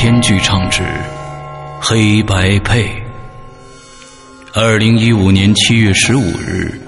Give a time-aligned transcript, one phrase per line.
[0.00, 0.84] 鬼影人间长篇剧唱之
[1.80, 2.88] 黑白配。
[4.54, 6.80] 二零一五年七月十五日，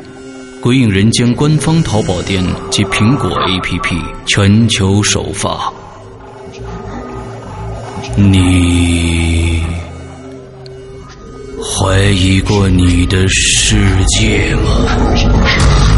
[0.60, 5.72] 鬼影人间官方淘宝店及苹果 APP 全球首发。
[8.16, 9.60] 你
[11.60, 13.76] 怀疑过你的世
[14.18, 15.89] 界吗？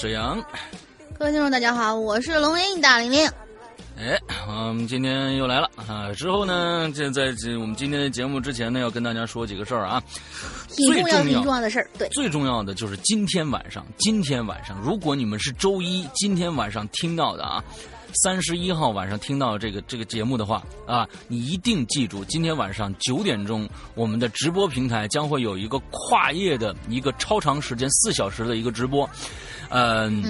[0.00, 0.42] 沈阳。
[1.18, 3.28] 各位听众，大家好，我是龙吟大玲玲。
[3.98, 4.18] 哎，
[4.48, 6.10] 我们今天又来了啊！
[6.16, 10.02] 之后呢，这在这我们今天的节目之前呢，要跟大家说几个事儿啊。
[10.70, 12.08] 挺重要、挺重要的事儿，对。
[12.08, 17.62] 最重要的就是今天晚上，今天晚上，如果你们是周一今天晚上听到的啊，
[18.22, 29.08] 三十一号晚上听到这个这个节目的话啊，你一定记住，今天晚上九点钟，我们的直播平台将会有一个跨夜的一个超长时间四小时的一个直播，
[29.70, 30.22] 嗯，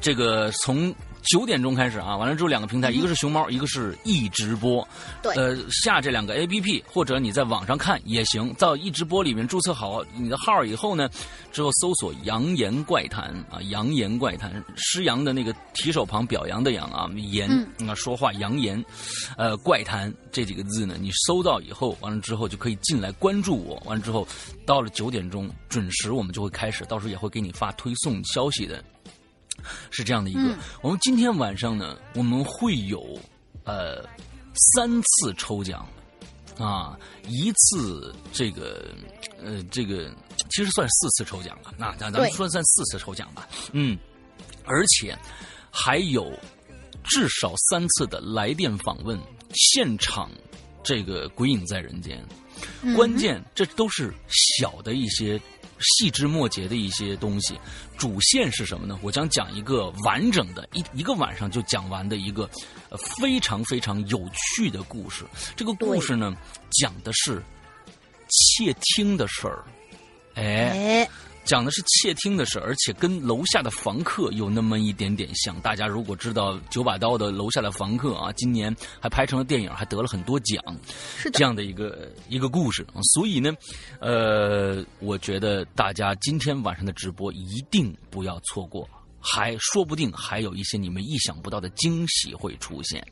[0.00, 0.94] 这个从。
[1.24, 4.86] 九点钟开始啊，完了之后两个平台，一个是熊猫，一个是易直播。
[5.22, 8.52] 对，呃，下这两个 A P P 或者你在网上看也行。
[8.54, 11.08] 到易直播里面注册好你的号以后呢，
[11.52, 17.48] 之后搜索“扬言怪谈”啊，“扬言怪谈”，施扬的那个提手旁表扬的扬啊，言
[17.86, 18.84] 啊说话扬言，
[19.36, 23.80] 呃，怪谈这几个字呢，你搜到以后，完了之后就可以进来关注我。
[23.86, 24.26] 完了之后，
[24.66, 28.82] 到了九点钟准时，我们就会开始，到时候也会给你发推送消息的。
[29.90, 33.18] 是这样的一个，我们今天晚上呢，我们会有
[33.64, 34.04] 呃
[34.54, 35.86] 三次抽奖
[36.58, 38.90] 啊，一次这个
[39.42, 40.14] 呃这个
[40.50, 43.98] 其实算四次抽奖了，那咱咱们说算四次抽奖吧，嗯，
[44.64, 45.16] 而且
[45.70, 46.32] 还有
[47.04, 49.18] 至少三次的来电访问，
[49.54, 50.30] 现场
[50.82, 52.24] 这个鬼影在人间，
[52.94, 55.40] 关键这都是小的一些。
[55.82, 57.58] 细枝末节的一些东西，
[57.96, 58.98] 主线是什么呢？
[59.02, 62.48] 我将讲一个完整的，一一个晚上就讲完的一个
[63.18, 65.24] 非常非常有趣的故事。
[65.56, 66.36] 这个故事呢，
[66.70, 67.42] 讲的是
[68.28, 69.64] 窃听的事儿，
[70.34, 71.08] 哎。
[71.44, 75.60] 讲的是窃听的事，而且跟楼下的房客有那么一点点像。
[75.60, 80.62] 大家如果知道九把刀的楼下的房客啊，今年还拍成了电影，还得了很多奖，
[81.16, 82.86] 是这样的一个一个故事。
[83.14, 83.52] 所以呢，
[83.98, 88.88] 呃，我觉得大家今天晚上的直播一定不要错过，
[89.20, 93.04] 还说不定还有一些你们意想不到的惊喜会出现。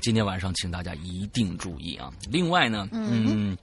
[0.00, 2.10] 今天晚上，请大家一定注意啊！
[2.30, 3.50] 另外呢，嗯。
[3.50, 3.58] 嗯，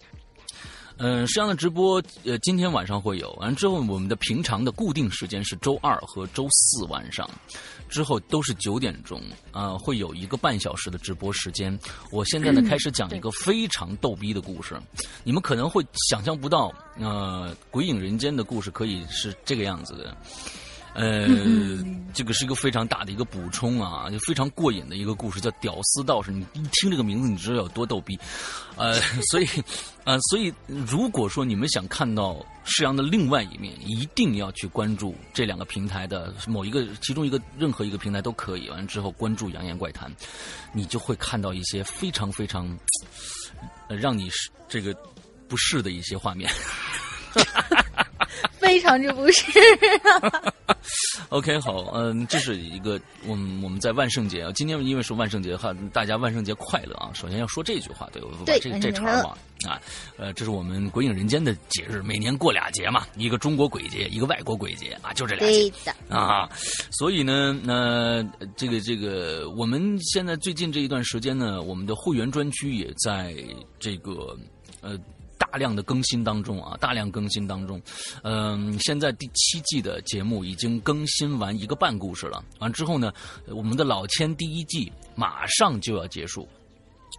[0.97, 3.31] 实际上的直播，呃，今天晚上会有。
[3.33, 7.29] 完之后，我们的平常的固定时间是周二和周四晚上，
[7.89, 9.21] 之后都是九点钟，
[9.51, 11.77] 啊，会有一个半小时的直播时间。
[12.11, 14.79] 我现在呢，开始讲一个非常逗逼的故事，
[15.23, 20.15] 你们可能会想象不到，呃，鬼影人间的故事可以是这个样子的。
[20.95, 21.27] 呃，
[22.13, 26.31] 这个是一个非常大的一个补充啊，就非常过瘾的一个故事，叫《屌丝道士》。
[26.33, 28.17] 你一听这个名字，你知道有多逗逼，
[28.77, 28.93] 呃，
[29.29, 29.47] 所以，
[30.05, 38.69] 呃，所以如果说你们想看到世阳的另外一面，一定要去关注这两个平台的某一个，其中一个任何一个平台都可以。
[38.69, 40.09] 完了之后关注《扬言怪谈》，
[40.71, 42.65] 你就会看到一些非常非常，
[43.89, 44.29] 呃，让你
[44.69, 44.95] 这个
[45.49, 46.49] 不适的一些画面。
[48.59, 49.45] 非常之不是。
[51.29, 57.09] OK，好，嗯，这是一个我们我们在万圣节啊，今天因为是万圣节哈，大家万圣节快乐啊！
[57.13, 59.35] 首先要说这句话，对，我把这这茬嘛
[59.67, 59.81] 啊，
[60.17, 65.71] 呃，这是我们鬼影人间的节日，每年过俩节嘛，一个中国鬼节，一个外国鬼节啊，就这俩节
[66.09, 66.47] 啊。
[66.91, 68.23] 所以呢，那
[68.55, 73.35] 这个这个，我们现在最近这一段时间呢，我们的会员专区也在
[73.79, 74.37] 这个
[74.81, 74.97] 呃。
[75.55, 77.81] 大量的更新当中啊，大量更新当中，
[78.23, 82.43] 嗯，现在第七季的节目已经更新完一个半故事了。
[82.59, 83.13] 完之后呢，
[83.47, 86.45] 我们的老千第一季马上就要结束，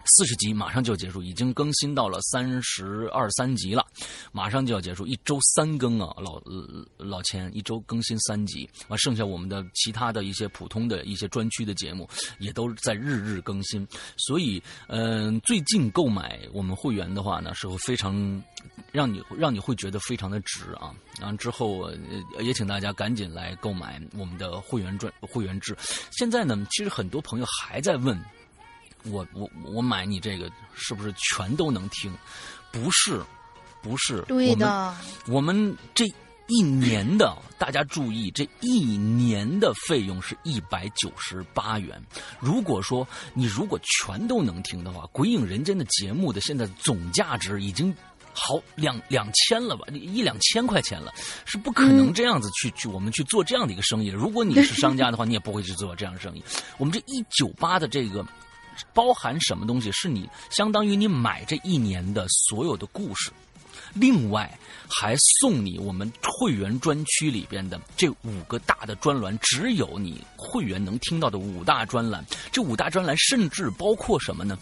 [0.06, 3.84] 四十集马上就要结束，已经更新到了三十二三集了，
[4.32, 6.40] 马上就要结束，一周三更啊，老
[6.96, 12.08] 老千一周更新三集，啊剩下我们的其他的一些普通的一些专区的节目
[12.38, 13.86] 也都在日日更新，
[14.16, 18.42] 所以嗯，最近购买我们会员的话呢，是会非常
[18.92, 21.90] 让你让你会觉得非常的值啊，然后之后
[22.40, 25.76] 也请大家赶紧来购买我们的会员专会员制。
[26.12, 28.16] 现在呢，其实很多朋友还在问。
[29.10, 32.12] 我我我买你这个是不是全都能听？
[32.72, 33.22] 不是，
[33.82, 34.22] 不是。
[34.28, 34.94] 对的。
[35.28, 36.04] 我们这
[36.48, 42.00] 一年的，大家注意，这一年的费用是一百九十八元。
[42.38, 47.94] 如果说你如果全都能听的话，《鬼影人间》的节目的现在总价值已经
[48.32, 51.12] 好两两千了吧，一两千块钱了，
[51.44, 54.16] 是不可能这样子去去我们去做这样的一个生意的。
[54.16, 56.44] 如果你是商家的话，你也不会去做这样的生意。
[56.76, 58.24] 我们这一九八的这个。
[58.92, 59.90] 包含什么东西？
[59.92, 63.30] 是你相当于你买这一年的所有的故事，
[63.94, 64.58] 另外
[64.88, 72.24] 还送你我们会员专区里边的这五个大的专栏，只有你会员能听到的五大专栏。
[72.52, 74.58] 这五大专栏甚至包括什么呢？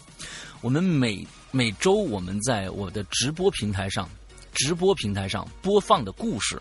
[0.61, 4.09] 我们每每周我们在我的直播平台上，
[4.53, 6.59] 直播平台上播放的故事，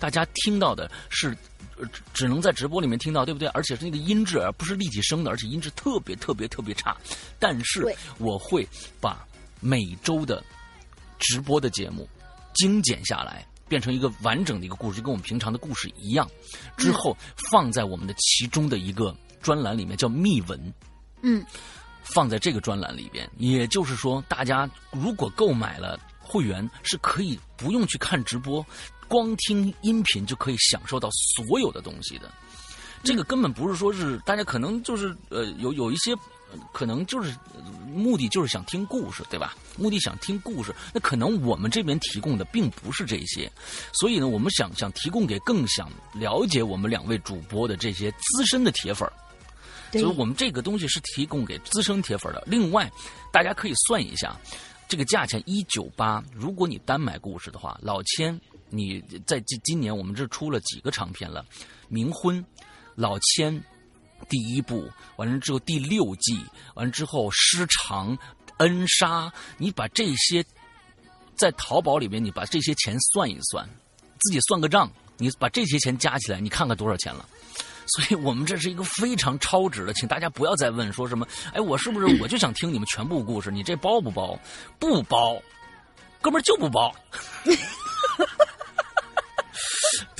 [0.00, 1.36] 大家听到的是。
[1.80, 3.48] 只只能在直播里面听到，对不对？
[3.48, 6.94] 而且是那个音质，而不是立体声的，而且音质特别特别特别差。
[7.38, 7.86] 但是
[8.18, 8.68] 我会
[9.00, 9.26] 把
[9.60, 10.44] 每周的
[11.18, 12.06] 直播的节目
[12.52, 16.28] 精简下来，变成一个完整的一个故事，就跟我们平常的故事一样。
[16.76, 17.16] 之后
[17.50, 20.60] 放在我们的其中的一个专栏里面，叫密文。
[21.22, 21.42] 嗯，
[22.02, 28.62] 放在这个专栏里边，也就是说，大家如果购买了会员，是可以不用去看直播。
[29.10, 32.30] 光听音频就可以享受到所有的东西的，
[33.02, 36.14] 这个根本不是说是大家可能就是呃有有一些
[36.72, 37.36] 可能就是
[37.92, 39.56] 目的就是想听故事对吧？
[39.76, 43.50] 目的想听故事，那可能我们这边提供的并不是这些，
[43.92, 49.10] 所以呢，我们想想提供给更想了解我们两位主播的这些资深的铁粉
[49.92, 52.40] 所以我们这个东西是提供给资深铁粉的。
[52.46, 52.88] 另外，
[53.32, 54.38] 大家可以算一下
[54.88, 58.40] 这个价钱一九八，如果你单买故事的话，老千。
[58.70, 61.44] 你在今今年我们这出了几个长篇了，
[61.92, 62.38] 《冥婚》、
[62.94, 63.52] 《老千》
[64.28, 66.42] 第一部，完了之后第六季，
[66.74, 68.16] 完了之后《失常》、
[68.58, 69.26] 《恩杀》，
[69.58, 70.44] 你把这些
[71.34, 73.68] 在淘宝里面，你把这些钱算一算，
[74.20, 77.28] 自己算个账，你把这些钱加起来，你看看多少钱了？
[77.86, 83.50] 所以我们这是一个非常超值的，请大家不要再问说什么，哎，我是不是我就想听你们全部故事？
[83.50, 84.38] 你这包不包？
[84.78, 85.36] 不包，
[86.20, 86.94] 哥们儿就不包。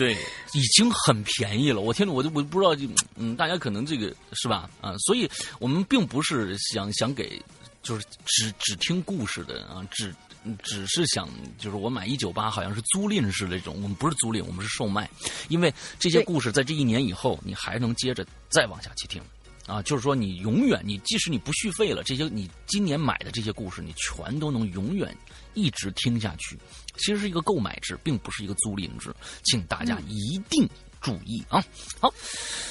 [0.00, 0.16] 对，
[0.54, 1.82] 已经很便宜了。
[1.82, 4.70] 我天，我都我不知道，嗯，大家可能这个是吧？
[4.80, 7.38] 啊，所以我们并不是想想给，
[7.82, 10.14] 就是只只听故事的啊，只
[10.62, 11.28] 只是想
[11.58, 13.74] 就是我买一九八，好像是租赁式的这种。
[13.74, 15.06] 我们不是租赁，我们是售卖，
[15.50, 19.20] 因为这些故事在这一年以后，你还能接着再往下去听。
[19.66, 25.14] 啊，就是说你永远，你即使你不续费了，这些你今年买的这些故事，你全都能永远
[25.54, 26.58] 一直听下去。
[26.96, 30.68] 其实是一个购买制，并不是一个租赁制，请大家一定
[31.00, 31.64] 注意啊！
[32.00, 32.12] 好，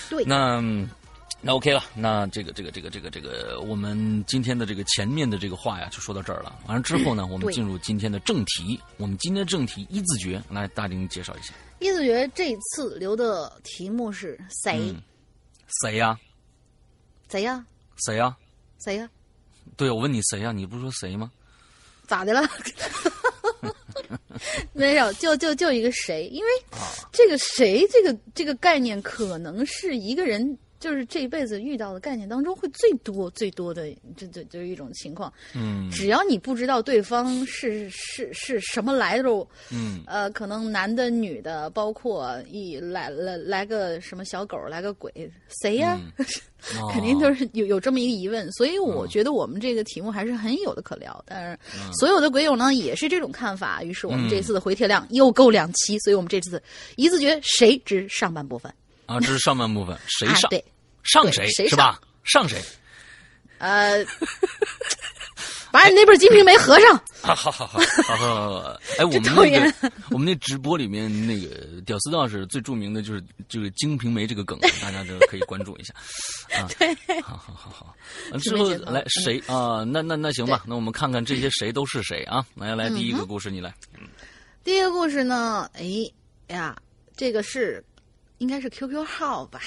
[0.09, 0.61] 对，那
[1.41, 6.59] 那 OK 了，那这个这个这个这个这个，我们今天的这个前面的这个话呀，就说到这儿了。
[6.67, 8.79] 完了之后呢，我们进入今天的正题。
[8.97, 11.53] 我们今天正题一字诀，来大丁介绍一下。
[11.79, 14.93] 一字诀这次留的题目是谁？
[15.81, 16.19] 谁呀？
[17.29, 17.65] 谁呀？
[18.05, 18.35] 谁呀？
[18.83, 19.09] 谁呀？
[19.77, 20.51] 对，我问你谁呀？
[20.51, 21.31] 你不是说谁吗？
[22.09, 22.41] 咋的了？
[24.73, 26.49] 没有，就就就一个谁，因为
[27.11, 30.57] 这个谁这个这个概念可能是一个人。
[30.79, 35.31] 就是这一辈子遇到的概念当中，会最多最多的，这这就是一种情况。
[35.53, 45.11] 嗯，只要你不知道对方是是是什么来路，嗯，呃，可能男的女的，包括一来来来个什么小狗，来个鬼，
[45.61, 45.99] 谁呀？
[46.91, 48.51] 肯定都是有有这么一个疑问。
[48.51, 51.23] 所以我觉得我们这个题目还是很有的可聊。
[51.25, 51.57] 但是
[51.93, 53.81] 所有的鬼友呢也是这种看法。
[53.81, 56.61] 于是我们这次的回帖量又够两期，所以我们这次
[56.97, 58.73] 一字诀谁之上半部分。
[59.09, 60.47] 啊，这是上半部分，谁上？
[60.51, 60.63] 对，
[61.01, 61.99] 上谁是吧？
[62.23, 62.61] 上谁？
[63.57, 64.05] 呃，
[65.71, 66.95] 把你那本《金瓶梅》合上。
[67.21, 67.79] 好好好好
[68.15, 68.17] 好
[68.61, 68.79] 好。
[68.99, 75.93] 哎， 我们那个，我们那直播里面那个屌丝道士最著名的就是这个《金瓶梅》这个梗，大家都可以关注一下。
[76.55, 77.95] 啊，对，好好好好。
[78.37, 79.83] 之后来谁啊？
[79.83, 82.45] 那那那行吧，那我们看看这些谁都是谁啊？
[82.53, 83.73] 来来，第一个故事你来。
[84.63, 85.67] 第一个故事呢？
[85.73, 85.83] 哎
[86.47, 86.75] 呀，
[87.17, 87.83] 这个是。
[88.39, 89.61] 应该是 QQ 号吧，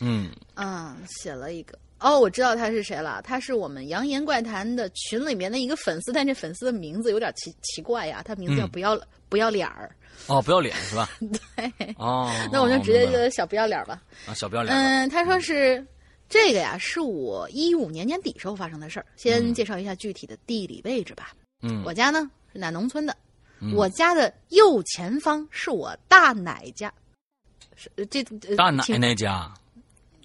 [0.00, 9.90] 嗯，嗯，写了一个哦，我知道他是谁了，他是我们《扬言怪谈》的群里面的一个粉丝，但这粉丝的名字有点奇奇怪呀，他名字叫不要、不要脸儿。
[10.28, 11.10] 哦，不要脸是吧？
[11.18, 11.94] 对。
[11.96, 14.00] 哦，那我就直接明白了就小不要脸儿吧。
[14.26, 14.74] 啊，小不要脸。
[14.74, 15.84] 嗯，他说是
[16.28, 19.06] 这个呀，是我一五年年底时候发生的事儿。
[19.16, 21.32] 先介绍一下具体的地理位置吧。
[21.62, 23.16] 嗯，我家呢是在农村的，
[23.60, 26.92] 嗯我家的右前方是我大奶家，
[28.10, 29.52] 这呃大奶奶家，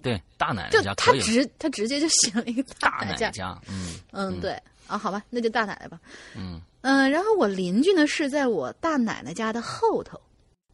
[0.02, 1.12] 对，大奶奶家他。
[1.20, 4.52] 直他直接就写了一个大奶家，奶家，嗯嗯，对
[4.88, 6.00] 啊，好吧，那就大奶奶吧。
[6.36, 10.20] 嗯嗯，然后我邻居呢是在我大奶奶家的后头，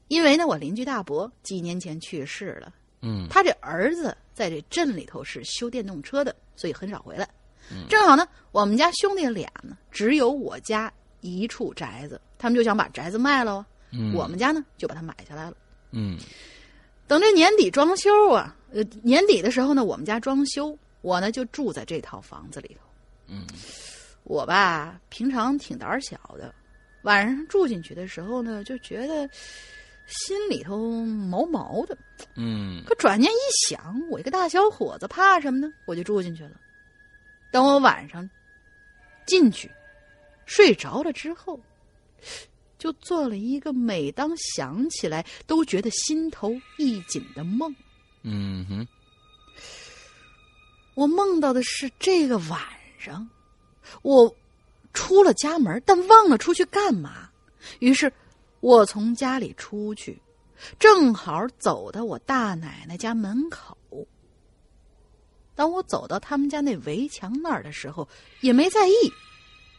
[0.07, 7.27] 因为呢我邻居大伯几年前去世了，嗯他这儿子在这镇里头是修电动车的，所以很少回来。
[7.71, 13.63] 嗯正好呢，我们家兄弟俩呢只有我家一处宅子，他们就想把宅子卖了
[14.15, 15.55] 我们家呢就把它买下来了。
[15.91, 16.17] 嗯
[17.09, 22.87] 等这年底装修啊，呃，年底的时候呢，我们家装修，我呢就住在这套房子里头。
[23.27, 23.47] 嗯
[24.25, 26.53] 我吧，平常挺胆儿小的，
[27.01, 29.27] 晚上住进去的时候呢，就觉得
[30.05, 31.97] 心里头毛毛的。
[32.35, 35.73] 嗯可转念一想，我一个大小伙子，怕什么呢？
[35.87, 36.51] 我就住进去了。
[37.51, 38.29] 等我晚上
[39.25, 39.71] 进去
[40.45, 41.59] 睡着了之后，
[42.79, 47.75] 就做了一个每当想起来都觉得心头一紧的梦。
[48.23, 48.87] 嗯哼，
[50.95, 52.59] 我梦到的是这个晚
[52.97, 53.29] 上，
[54.01, 54.35] 我
[54.93, 57.29] 出了家门，但忘了出去干嘛。
[57.79, 58.11] 于是，
[58.61, 60.19] 我从家里出去，
[60.79, 63.77] 正好走到我大奶奶家门口。
[65.55, 68.07] 当我走到他们家那围墙那儿的时候，
[68.39, 68.93] 也没在意，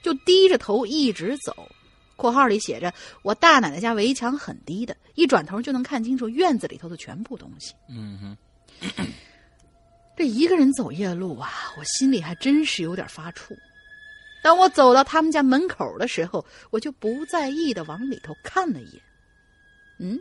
[0.03, 1.71] 就低着头一直走。
[2.21, 8.37] 括号里写着：“我大奶奶家围墙很低的，一转头就能看清楚院子里头的全部东西。”嗯
[8.79, 9.07] 哼，
[10.17, 13.57] 这一个人走夜路啊，我心里还真是有点发怵。
[14.43, 19.03] 当我走到他们家门口的时候，我就不在意的往里头看了一眼。
[19.99, 20.19] 嗯，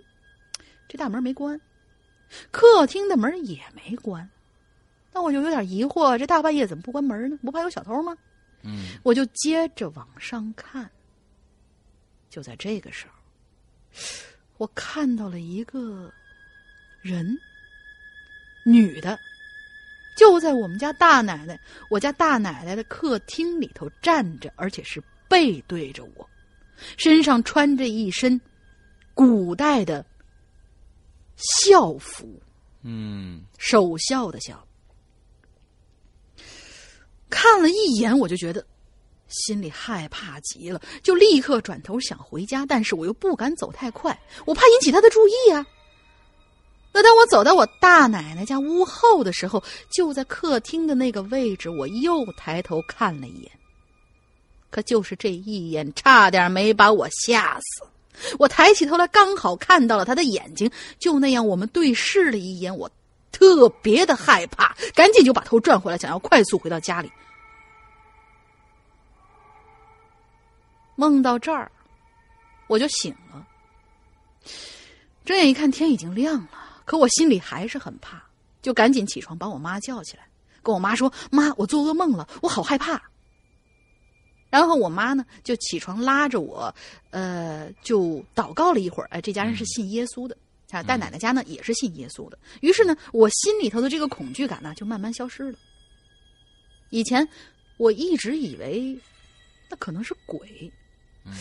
[0.87, 1.59] 这大门没关，
[2.51, 4.29] 客厅的门也没关。
[5.11, 7.37] 那我就有点疑惑，这大半夜怎么不关门呢？
[7.43, 8.15] 不怕有小偷吗？
[8.61, 10.89] 嗯我就接着往上看。
[12.29, 13.13] 就在这个时候，
[14.57, 16.11] 我看到了一个
[17.01, 17.37] 人，
[18.63, 19.17] 女的，
[20.15, 21.59] 就在我们家大奶奶，
[21.89, 26.29] 我家大奶奶的客厅里头站着，而且是背对着我，
[26.97, 28.39] 身上穿着一身
[29.13, 30.05] 古代的
[31.35, 32.41] 校服，
[32.83, 34.65] 嗯守孝的孝。
[37.29, 38.65] 看了一眼，我就觉得
[39.29, 45.65] 心里害怕极了，就立刻转头想回家，但是我又不敢走太快，我怕引起他的注意啊。
[46.91, 53.51] 那当我走到我大奶奶家屋后的时候，就在客厅的那个位置，我又抬头看了一眼，
[54.71, 57.85] 可就是这一眼，差点没把我吓死。
[58.39, 62.89] 我抬起头来，刚好看到了他的眼睛，就那样我们对视了一眼，我
[63.31, 67.11] 特别的害怕，赶紧就把头转回来，想要快速回到家里。
[70.99, 71.71] 梦到这儿，
[72.67, 73.47] 我就醒了。
[75.23, 76.49] 睁眼一看，天已经亮了，
[76.83, 78.21] 可我心里还是很怕，
[78.61, 80.27] 就赶紧起床把我妈叫起来，
[80.61, 83.01] 跟我妈说：“妈，我做噩梦了，我好害怕。”
[84.51, 86.75] 然后我妈呢就起床拉着我，
[87.11, 89.07] 呃，就祷告了一会儿。
[89.09, 90.35] 哎，这家人是信耶稣的，
[90.71, 92.37] 啊，大奶奶家呢也是信耶稣的。
[92.59, 95.57] 于是呢，我心里头的这个恐惧感呢就慢慢消失了。
[96.89, 97.25] 以前
[97.77, 98.99] 我一直以为
[99.69, 100.71] 那可能是鬼，
[101.25, 101.33] 嗯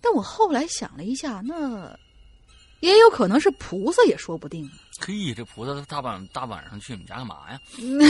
[0.00, 1.98] 但我后来想了一下，那
[2.80, 4.70] 也有可能是菩萨，也说不定。
[5.00, 7.60] 嘿，这菩萨大晚大晚上去你们家干嘛呀？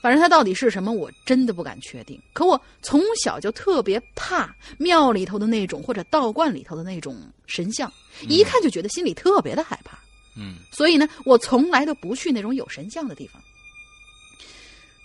[0.00, 2.22] 反正他到底是什么，我真的不敢确定。
[2.32, 7.92] 可我从小就特别怕庙里头的那种，或者道观里头的那种神像，
[8.28, 9.98] 一看就觉得心里特别的害怕。
[10.36, 13.42] 嗯所以呢，我从来都不去那种有神像的地方。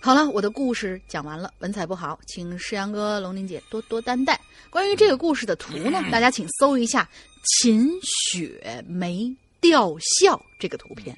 [0.04, 4.38] 好了，我的故事讲完了，文采不好，请诗阳哥、龙玲姐多多担待。
[4.68, 7.08] 关于这个故事的图呢，大家请搜一下
[7.62, 11.16] “秦雪梅吊孝”这个图片，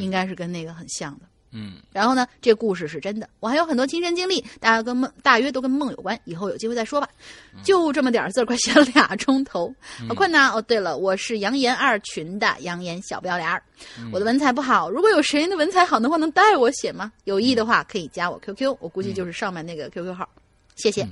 [0.00, 1.26] 应嗯该是跟那个很像的。
[1.58, 7.08] 嗯然后呢，这故事是真的，我还有很多亲身经历，大家跟梦大约都跟梦有关，以后有机会再说吧。
[7.64, 9.74] 就这么点儿字儿，快写了俩钟头，
[10.06, 10.60] 好困难哦。
[10.60, 13.62] 对了，我是扬言二群的扬言小不要脸儿，
[14.12, 17.10] 我的文采不好，如果有谁的文采好的话，能带我写吗？
[17.24, 20.28] 有意的话可以加我 QQ，我估计就是上面那个 QQ 号，
[20.74, 21.08] 谢谢。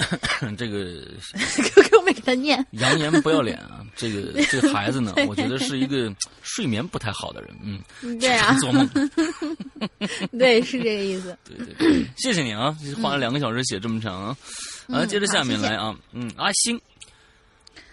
[0.56, 2.66] 这个 QQ 没给他念。
[2.70, 3.79] 扬言不要脸啊！
[4.00, 6.10] 这个这个孩子呢， 我觉得是一个
[6.42, 8.88] 睡眠不太好的人，嗯，对啊，做梦。
[10.38, 11.36] 对，是这个意思。
[11.44, 14.36] 对对对，谢谢你啊，花了两个小时写这么长啊。
[14.88, 16.80] 啊，接着下面来啊，嗯，阿星。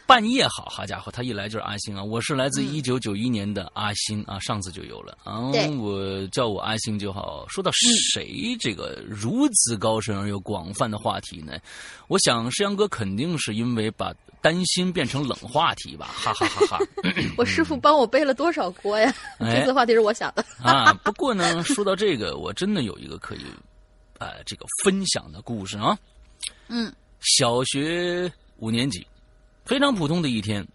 [0.07, 2.01] 半夜好，好家伙，他一来就是阿星啊！
[2.01, 7.45] 我是来自一九九一年的阿星啊，上次就有了啊，我叫我阿星就好。
[7.49, 11.59] 说到谁这个如此高深而又广泛的话题呢？
[12.07, 16.79] 我想师阳哥肯定是因为把担心变成冷话题吧，哈哈哈哈！
[17.37, 19.13] 我师傅帮我背了多少锅呀？
[19.39, 20.93] 这次话题是我想的啊。
[21.03, 23.41] 不过呢，说到这个，我真的有一个可以
[24.19, 25.99] 呃这个分享的故事啊。
[26.69, 29.05] 嗯，小学五年级。
[29.67, 30.65] 非常普通的一天，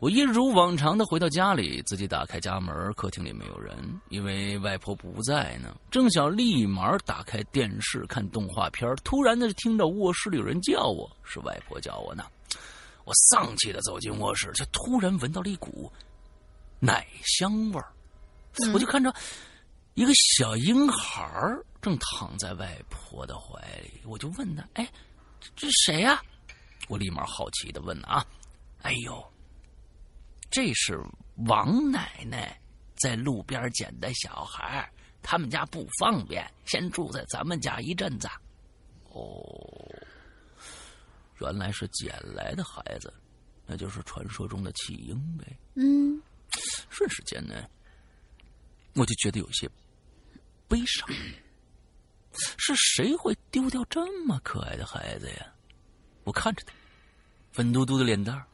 [0.00, 3.78] 我一如往常的回到家里，自己打开家门，客厅里没有人，
[4.08, 5.72] 因为外婆不在呢。
[5.88, 12.24] 正想立马打开电视看动画片，突然的听到卧室里有人叫我，是外婆叫我呢。
[13.04, 15.90] 我丧气的走进卧室，却突然闻到了一股
[16.80, 17.86] 奶香味儿，
[18.74, 19.14] 我就看着
[19.94, 24.88] 一个小婴孩正躺在外婆的怀里，我就问他：“哎，
[25.54, 26.20] 这是谁呀？”
[26.88, 28.26] 我立马好奇的问啊。
[28.82, 29.32] 哎呦，
[30.50, 30.98] 这是
[31.46, 32.60] 王奶奶
[32.96, 34.90] 在路边捡的小孩
[35.22, 38.28] 他们家不方便，先住在咱们家一阵子。
[39.10, 39.34] 哦，
[41.40, 43.12] 原来是捡来的孩子，
[43.66, 45.44] 那就是传说中的弃婴呗。
[45.74, 46.20] 嗯，
[46.88, 47.68] 瞬时间呢，
[48.94, 49.68] 我就觉得有些
[50.68, 51.06] 悲伤。
[52.32, 55.52] 是谁会丢掉这么可爱的孩子呀？
[56.24, 56.72] 我看着他，
[57.52, 58.46] 粉嘟嘟的脸蛋儿。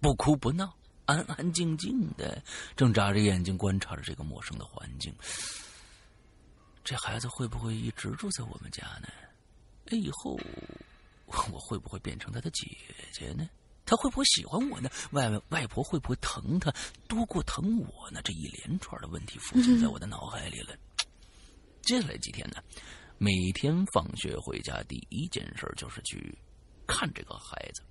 [0.00, 0.74] 不哭不闹，
[1.06, 2.42] 安安静静的，
[2.76, 5.14] 正眨着眼睛观察着这个陌生的环境。
[6.84, 9.08] 这孩子会不会一直住在我们家呢？
[9.86, 10.38] 哎，以后
[11.26, 12.66] 我会不会变成他的姐
[13.12, 13.48] 姐呢？
[13.84, 14.90] 他会不会喜欢我呢？
[15.12, 16.72] 外外婆会不会疼他
[17.08, 18.20] 多过疼我呢？
[18.22, 20.76] 这一连串的问题浮现在我的脑海里了。
[21.82, 22.62] 接下来几天呢，
[23.16, 26.36] 每天放学回家，第一件事就是去
[26.86, 27.82] 看这个孩子。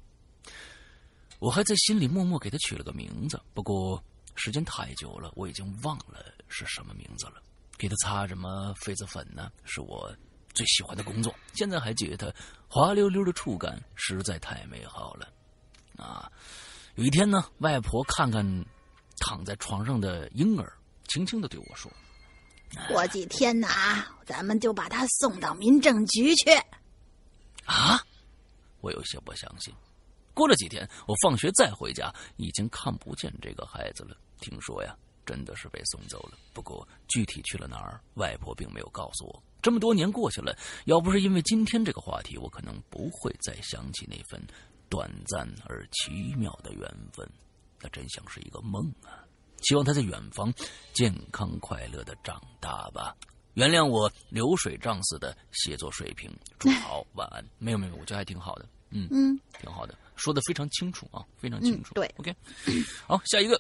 [1.39, 4.04] 我还在心里默默给他取了个名字，不过
[4.36, 7.41] 时间太久了，我已经忘了是什么名字了。
[7.78, 9.52] 给他擦什么痱子粉呢？
[9.63, 10.12] 是我
[10.52, 11.34] 最喜欢的工作。
[11.54, 12.34] 现在还记得他
[12.67, 15.32] 滑溜溜的触感，实在太美好了。
[15.95, 16.32] 啊，
[16.95, 18.43] 有一天呢，外婆看看
[19.19, 20.73] 躺在床上的婴儿，
[21.08, 21.91] 轻轻的对我说
[22.89, 23.67] ：“过几天呢，
[24.26, 26.50] 咱们就把他送到民政局去。”
[27.65, 28.02] 啊，
[28.82, 29.71] 我有些不相信。
[30.38, 34.15] 过了几天，我放学再回家，已经看不见这个孩子了。
[34.39, 34.95] 听说呀，
[35.26, 36.38] 真的是被送走了。
[36.54, 39.43] 不过具体去了哪儿，外婆并没有告诉我。
[39.63, 44.39] 这么多年过去了，要不是因为今天这个话题，我可能不会再想起那份
[44.88, 47.28] 短暂而奇妙的缘分。
[47.82, 49.26] 那真像是一个梦啊！
[49.63, 50.54] 希望他在远方
[50.93, 53.15] 健康快乐的长大吧。
[53.56, 56.32] 原谅我流水账似的写作水平。
[56.60, 57.43] 祝好，晚安。
[57.58, 58.69] 没有没有，我觉得还挺好的。
[58.91, 59.97] 嗯嗯，挺好的。
[60.17, 61.93] 说的非常清楚啊，非常清楚。
[61.93, 62.36] 对，OK，
[63.06, 63.60] 好，下一个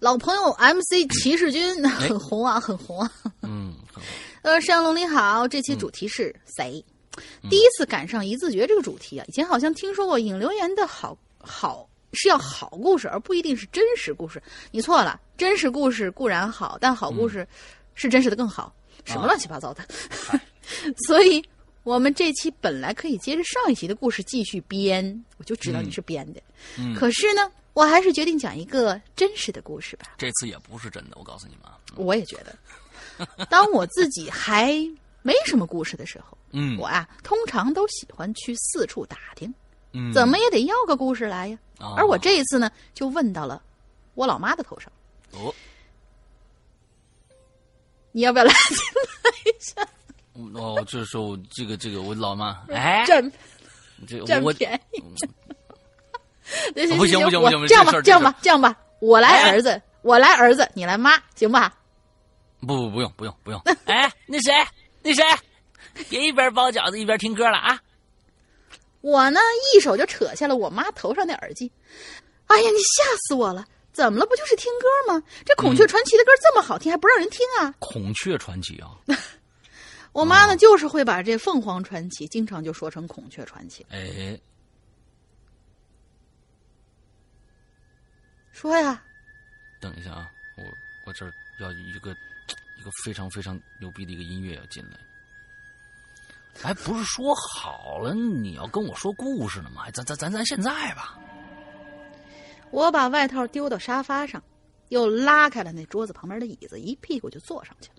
[0.00, 3.10] 老朋友 MC 骑士军 很红啊，很红啊。
[3.42, 3.74] 嗯，
[4.42, 6.84] 呃，山龙你好，这期主题是谁？
[7.48, 14.42] 第一次赶上一字诀这个主题啊，以前好像听说过引留言的好好是要好故事，而不一定是真实故事。
[14.72, 17.46] 你错了，真实故事固然好，但好故事
[17.94, 18.74] 是真实的更好。
[19.04, 19.86] 什么乱七八糟的？
[21.06, 21.44] 所以。
[21.84, 26.42] 我们这期本来可以接着上一集的故事继续编，我就知道你是编的。
[26.78, 30.14] 嗯，可是呢，我还是决定讲一个真实的故事吧。
[30.16, 31.70] 这次也不是真的，我告诉你们。
[31.96, 34.72] 我也觉得， 当我自己还
[35.22, 39.52] 没什么故事的时候，嗯，我啊通常都喜欢去四处打听，
[39.92, 41.58] 嗯，怎么也得要个故事来呀。
[41.96, 43.62] 而我这一次呢，就问到了
[44.14, 44.90] 我老妈的头上。
[45.32, 45.54] 哦，
[48.10, 48.52] 你要不要来
[49.22, 49.86] 来一下？
[50.54, 53.32] 哦，这时候这个这个我老妈哎，占
[54.06, 55.00] 这占我便宜，
[56.74, 61.72] 不行不行不行，这样吧这样吧这样吧，我来儿子，我来儿子，你来妈，行吧？
[62.60, 64.52] 不不不用不用不用， 哎，那谁
[65.02, 65.22] 那谁，
[66.08, 67.80] 别一边包饺子一边听歌了啊！
[69.02, 69.38] 我呢
[69.74, 71.70] 一手就扯下了我妈头上那耳机，
[72.46, 73.64] 哎呀，你吓死我了！
[73.92, 74.26] 怎么了？
[74.26, 75.22] 不就是听歌吗？
[75.44, 77.72] 这《孔雀传奇》的歌这么好听，还不让人听啊？
[77.78, 78.90] 孔雀传奇啊！
[80.14, 83.84] 我妈呢，就是会把这凤凰传奇经常就说成孔雀传奇。
[83.90, 84.40] 哎，
[88.52, 89.02] 说呀，
[89.80, 90.62] 等一下啊，我
[91.04, 92.12] 我这儿要一个
[92.78, 94.96] 一个非常非常牛逼的一个音乐要进来。
[96.62, 99.90] 哎，不是说好了你要跟我说故事呢吗？
[99.90, 101.18] 咱咱咱咱现在吧。
[102.70, 104.40] 我把外套丢到沙发上，
[104.90, 107.96] 又拉开了那桌子旁边的椅子，一屁股就坐上去了。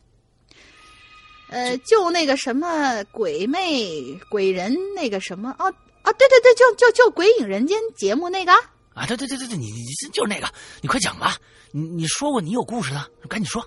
[1.50, 5.66] 呃，就那个什么鬼魅鬼人那个什么哦
[6.02, 8.52] 啊，对对对，就就就《鬼影人间》节目那个
[8.94, 10.48] 啊，对对对对对，你你就是那个，
[10.82, 11.38] 你快讲吧，
[11.72, 13.64] 你你说过你有故事的，赶紧说。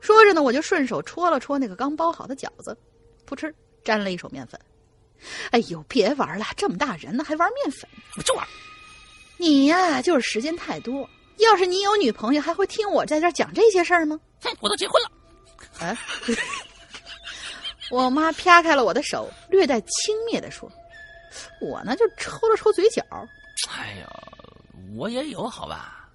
[0.00, 2.76] 说着呢，我就顺手戳了戳那个刚包好的饺子，
[3.28, 4.60] 噗嗤沾了一手面粉。
[5.50, 7.88] 哎呦，别玩了，这么大人了还玩面粉？
[8.16, 8.46] 我就玩。
[9.38, 11.08] 你呀，就是时间太多。
[11.38, 14.20] 要是你有女朋友，还会听我在这讲这些事儿吗？
[14.42, 15.10] 哼，我都结婚了。
[15.80, 15.96] 哎。
[17.90, 20.70] 我妈撇开了我的手，略带轻蔑的说
[21.60, 23.02] ：“我呢，就抽了抽嘴角。
[23.70, 24.08] 哎呀，
[24.96, 26.08] 我也有好吧？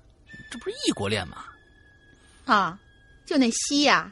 [0.52, 1.46] 这不是异国恋吗？
[2.46, 2.78] 啊，
[3.26, 4.12] 就那西呀！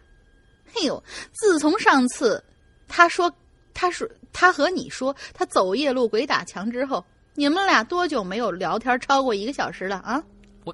[0.73, 2.41] 嘿呦，自从上次
[2.87, 3.29] 他说，
[3.73, 10.23] 他说他和你说他走夜路鬼打墙之后，你们俩多久没有聊天超过一个小时了啊？
[10.63, 10.73] 我，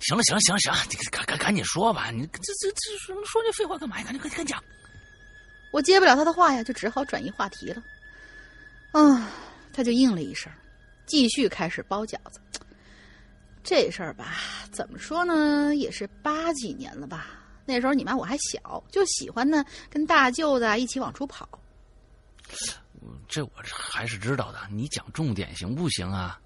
[0.00, 0.78] 行了，行了，行了，行了，
[1.10, 2.10] 赶赶赶紧说吧！
[2.10, 4.04] 你这这这说说这废话干嘛呀？
[4.04, 4.62] 赶紧赶紧讲。”
[5.70, 7.82] 我接不了他的话呀，就只好转移话题了。
[8.92, 9.30] 啊，
[9.72, 10.50] 他就应了一声，
[11.04, 12.40] 继续开始包饺子。
[13.62, 14.36] 这事儿吧，
[14.70, 17.26] 怎么说呢，也是八几年了吧？
[17.64, 21.48] 那时候你妈我还小，就喜欢呢跟大舅子一起往出跑。
[23.28, 26.40] 这我还是知道的，你讲重点行不行啊？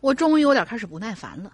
[0.00, 1.50] 我终于有点开始不耐烦了。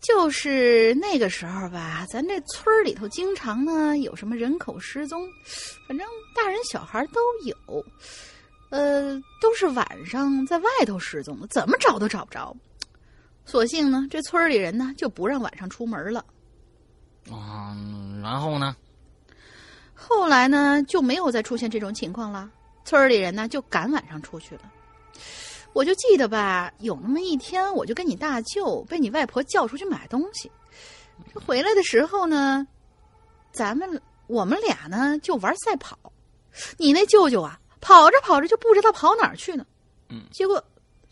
[0.00, 5.28] 就是那个时候吧，咱这村里头经常呢有什么人口失踪，
[5.86, 7.84] 反正大人小孩都有，
[8.70, 12.56] 呃，都是晚上在外头失踪的，怎么找都找不着。
[13.44, 16.24] 所幸呢，这村里人呢就不让晚上出门了。
[17.30, 18.74] 嗯，然后呢？
[19.94, 22.50] 后来呢就没有再出现这种情况了，
[22.86, 24.62] 村里人呢就赶晚上出去了。
[25.72, 30.50] 我就记得吧，有那么一天，我就跟你大舅被你外婆叫出去买东西。
[31.32, 32.66] 这回来的时候呢，
[33.52, 35.96] 咱们我们俩呢就玩赛跑。
[36.76, 39.64] 你那舅舅啊，跑着跑着就不知道跑哪儿去呢。
[40.08, 40.62] 嗯，结果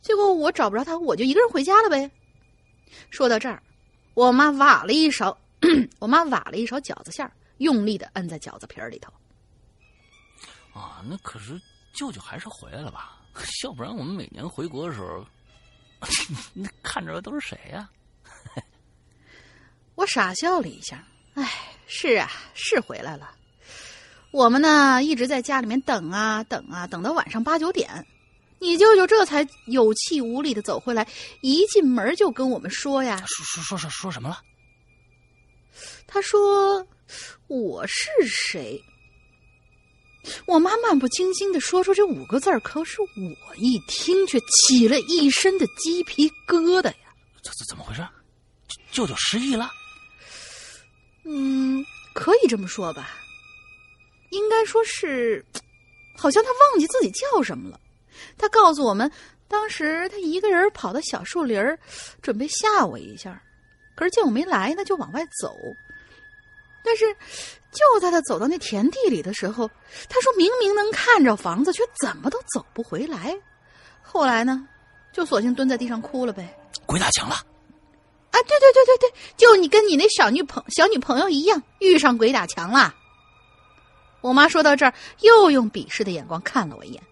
[0.03, 2.11] 结果我找不着他，我就一个人回家了呗。
[3.11, 3.62] 说到这儿，
[4.14, 5.38] 我妈挖了一勺，
[6.01, 9.12] 我妈挖了一勺饺子馅儿，用力的摁在饺子皮儿里头。
[10.73, 11.61] 啊，那可是
[11.92, 13.17] 舅舅还是回来了吧？
[13.64, 15.27] 要不然我们每年回国的时候，
[16.55, 17.88] 那看着的都是谁呀？
[19.94, 21.05] 我傻笑了一下。
[21.35, 23.31] 哎，是啊，是回来了。
[24.31, 28.07] 我们呢一直在家里面等啊等啊，等到晚上八九点，
[28.59, 31.07] 你舅舅这才有气无力的走回来，
[31.40, 34.42] 一进门就跟我们说呀：“说说说说说什么了？”
[36.07, 36.87] 他说
[37.48, 38.83] ：“我是谁？”
[40.47, 47.14] 我妈漫不经心的说出这五个字可是我一听却起了一身的鸡皮疙瘩呀！
[47.43, 48.07] 这这怎么回事？
[48.91, 49.71] 舅舅失忆了？
[51.25, 53.11] 嗯，可以这么说吧。
[54.31, 55.45] 应该说是，
[56.17, 57.81] 好像他忘记自己叫什么了。
[58.37, 59.11] 他告诉我们，
[59.47, 61.79] 当时他一个人跑到小树林儿，
[62.21, 63.43] 准备吓我一下，
[63.97, 65.55] 可是见我没来，呢，就往外走。
[66.88, 67.05] 但是，
[67.70, 69.68] 就在他走到那田地里的时候，
[70.09, 73.38] 他说明明能看着房子，却怎么都走不回来。
[74.01, 74.66] 后来呢，
[75.12, 76.59] 就索性蹲在地上哭了呗。
[76.87, 77.35] 鬼打墙了！
[77.35, 82.94] 啊，对对对对对，就你跟你那小女朋小女朋友一样，遇上鬼打墙了。
[84.22, 87.03] 我妈说到这儿，又用鄙视的眼光看了我一眼。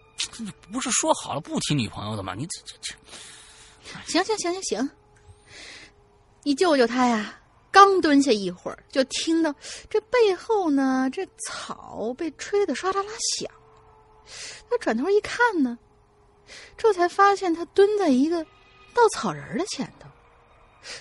[0.72, 2.34] 不是说好了不提女朋友的吗？
[2.34, 2.94] 你这这这……
[4.06, 4.90] 行行行行行，
[6.44, 7.38] 你救救他呀！
[7.76, 9.54] 刚蹲下一会儿，就听到
[9.90, 13.50] 这背后呢，这草被吹得唰啦啦响。
[14.70, 15.78] 他转头一看呢，
[16.78, 18.42] 这才发现他蹲在一个
[18.94, 20.08] 稻草人的前头。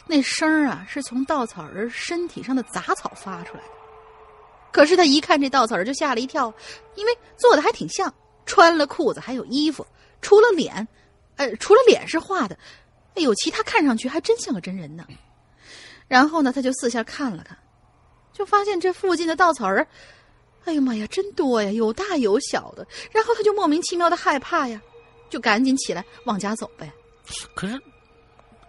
[0.05, 3.69] 那声儿啊，是从稻草人身体上的杂草发出来的。
[4.73, 6.53] 可是他一看这稻草人，就吓了一跳，
[6.95, 8.13] 因为做的还挺像，
[8.45, 9.87] 穿了裤子还有衣服，
[10.21, 10.85] 除了脸，
[11.37, 12.59] 呃，除了脸是画的，
[13.13, 15.07] 哎呦，其他看上去还真像个真人呢。
[16.07, 17.57] 然后呢，他就四下看了看，
[18.31, 19.85] 就发现这附近的稻草人，
[20.65, 22.85] 哎呀妈呀，真多呀，有大有小的。
[23.11, 24.81] 然后他就莫名其妙的害怕呀，
[25.29, 26.91] 就赶紧起来往家走呗。
[27.55, 27.79] 可是，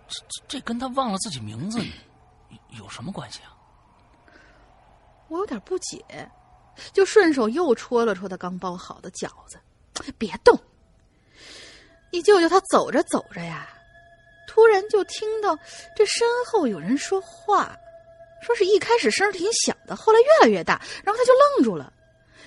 [0.09, 1.79] 这这跟他忘了自己名字
[2.79, 3.53] 有什么关系啊？
[5.29, 6.31] 我有点不解，
[6.92, 9.59] 就顺手又戳了戳他刚包好的饺子，
[10.16, 10.59] 别动。
[12.12, 13.68] 你舅舅他走着走着呀。
[14.57, 15.55] 突然就听到
[15.95, 17.77] 这身后有人说话，
[18.40, 21.92] 说是一开始声挺小的，后来越来越大，然后他就愣住了，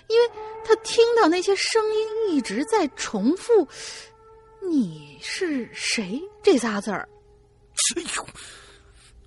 [0.08, 0.28] 因为
[0.66, 3.68] 他听到那些声音一直在重复
[4.68, 7.08] ：“你是谁？”这仨字儿。
[7.96, 8.28] 哎呦，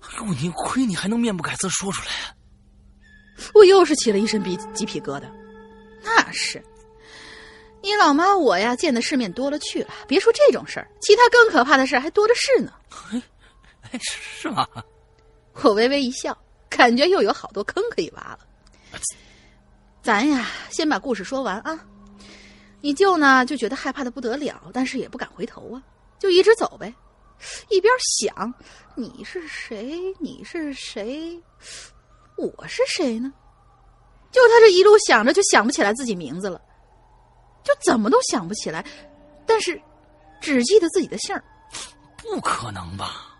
[0.01, 2.09] 哎呦，你亏你还能面不改色说出来。
[3.53, 5.23] 我又是起了一身鼻鸡皮疙瘩。
[6.03, 6.61] 那是，
[7.83, 9.89] 你老妈我呀，见的世面多了去了。
[10.07, 12.71] 别说这种事儿，其他更可怕的事儿还多的是呢。
[13.91, 14.65] 哎，是吗？
[15.61, 16.35] 我微微一笑，
[16.69, 18.39] 感觉又有好多坑可以挖了。
[20.01, 21.77] 咱呀，先把故事说完啊。
[22.79, 25.83] 你舅呢，就觉得害怕的不得了，但是也不敢回头啊，
[26.17, 26.93] 就一直走呗。
[27.67, 28.53] 一边想，
[28.95, 29.99] 你是谁？
[30.21, 31.37] 你是谁？
[32.37, 33.33] 我是谁呢？
[34.31, 36.61] 就他这一路想着，就想不起来自己名字了，
[37.63, 38.85] 就怎么都想不起来。
[39.45, 39.81] 但是，
[40.41, 41.43] 只记得自己的姓儿。
[42.17, 43.37] 不可能吧？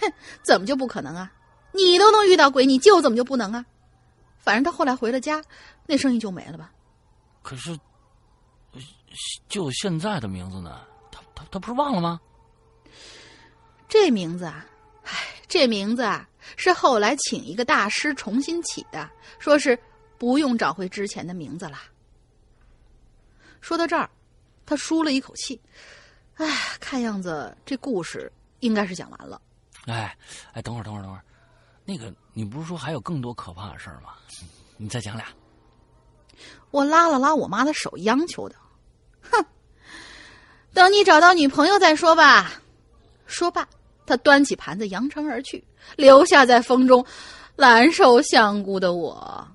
[0.00, 1.32] 哼，怎么就不可能啊？
[1.72, 3.64] 你都能遇到鬼，你舅怎么就不能啊？
[4.38, 5.42] 反正他后来回了家，
[5.86, 6.70] 那声音就没了吧。
[7.42, 7.76] 可是，
[9.48, 10.80] 就现在的名字呢？
[11.10, 12.20] 他他他不是忘了吗？
[13.88, 14.64] 这名字啊，
[15.02, 15.12] 唉，
[15.48, 19.78] 这名字啊，是后来请一个大师重新起的，说是
[20.18, 21.78] 不用找回之前的名字了。
[23.64, 24.10] 说到这儿，
[24.66, 25.58] 他舒了一口气，
[26.34, 26.46] 哎，
[26.78, 29.40] 看样子这故事应该是讲完了。
[29.86, 30.14] 哎，
[30.52, 31.24] 哎，等会儿，等会儿，等会儿，
[31.82, 34.10] 那个，你不是说还有更多可怕的事儿吗？
[34.76, 35.24] 你再讲俩。
[36.72, 38.54] 我拉了拉我妈的手，央求的
[39.32, 39.42] ：“哼，
[40.74, 42.52] 等你找到女朋友再说吧。”
[43.24, 43.66] 说罢，
[44.04, 45.64] 他端起盘子扬长而去，
[45.96, 47.02] 留下在风中
[47.56, 49.48] 蓝瘦香菇的我。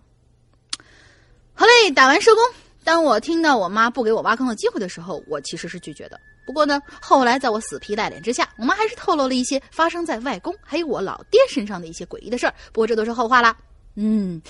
[1.53, 2.43] 好嘞，打完收工。
[2.83, 6.19] 当我听到我妈不给我挖坑的机会的时候，我其实是拒绝的。
[6.45, 12.53] 不过呢，后来在我死皮赖脸之下，我妈还是透露了一些发生在外公还有我老爹身上的一些诡异的事儿。
[12.71, 13.55] 不过这都是后话啦。
[13.95, 14.41] 嗯。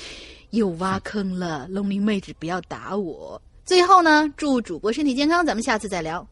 [0.52, 3.39] 又挖坑了，农民妹子不要打我。
[3.63, 6.28] 最后呢，祝主播身体健康，咱们下次再聊。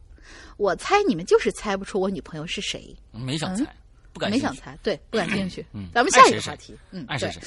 [0.56, 3.64] 我猜你们就是猜不出我女朋友是谁，没想猜，
[4.12, 5.64] 不感没想猜，对，不感兴趣。
[5.72, 7.40] 嗯，咱们下一个话题，嗯，爱谁谁。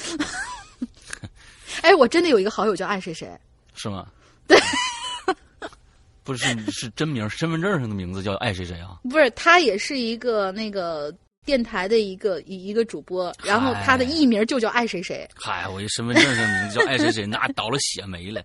[1.84, 3.30] 哎，我真的有一个好友叫爱谁谁，
[3.76, 4.08] 是吗？
[4.52, 5.68] 对，
[6.24, 9.00] 不是是真名，身份证上的名字叫爱谁谁啊？
[9.10, 11.14] 不是，他也是一个那个。
[11.44, 15.28] 电台的一个一一个主播，然后他的艺名就叫爱谁谁。
[15.34, 18.40] 嗨，我一身份证上名字叫爱谁谁， 那倒了血霉了。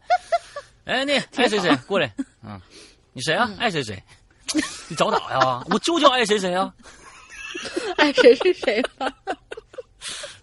[0.87, 2.11] 哎，那爱谁谁过来？
[2.43, 2.59] 嗯，
[3.13, 3.51] 你谁啊？
[3.59, 4.03] 爱谁谁？
[4.89, 5.63] 你找打呀？
[5.69, 6.73] 我就叫爱谁谁啊。
[7.99, 8.83] 爱谁是谁？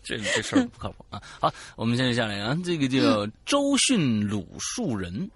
[0.04, 1.20] 这这事儿不靠谱啊！
[1.42, 5.28] 好，我们现在下来啊，这个叫周迅鲁树人。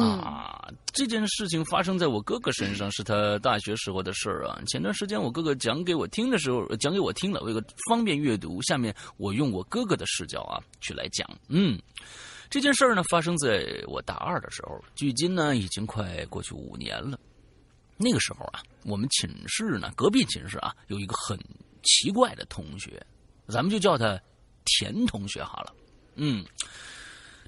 [0.00, 4.58] 啊，这件事情发生在我哥哥身上，是他大学时候的事儿啊。
[4.66, 11.28] 前段时间我哥哥讲给我听的时候，讲给我听了，为了方便阅读，下面我用我哥哥的视角啊去来讲。
[11.48, 11.78] 嗯，
[12.48, 17.20] 这件事儿呢发生在我大二的时候，距今呢已经快过去五年了。
[17.98, 21.38] 那个时候啊，我们寝室呢隔壁寝室啊有一个很
[21.82, 23.04] 奇怪的同学，
[23.48, 24.18] 咱们就叫他
[24.64, 25.74] 田同学好了。
[26.14, 26.42] 嗯，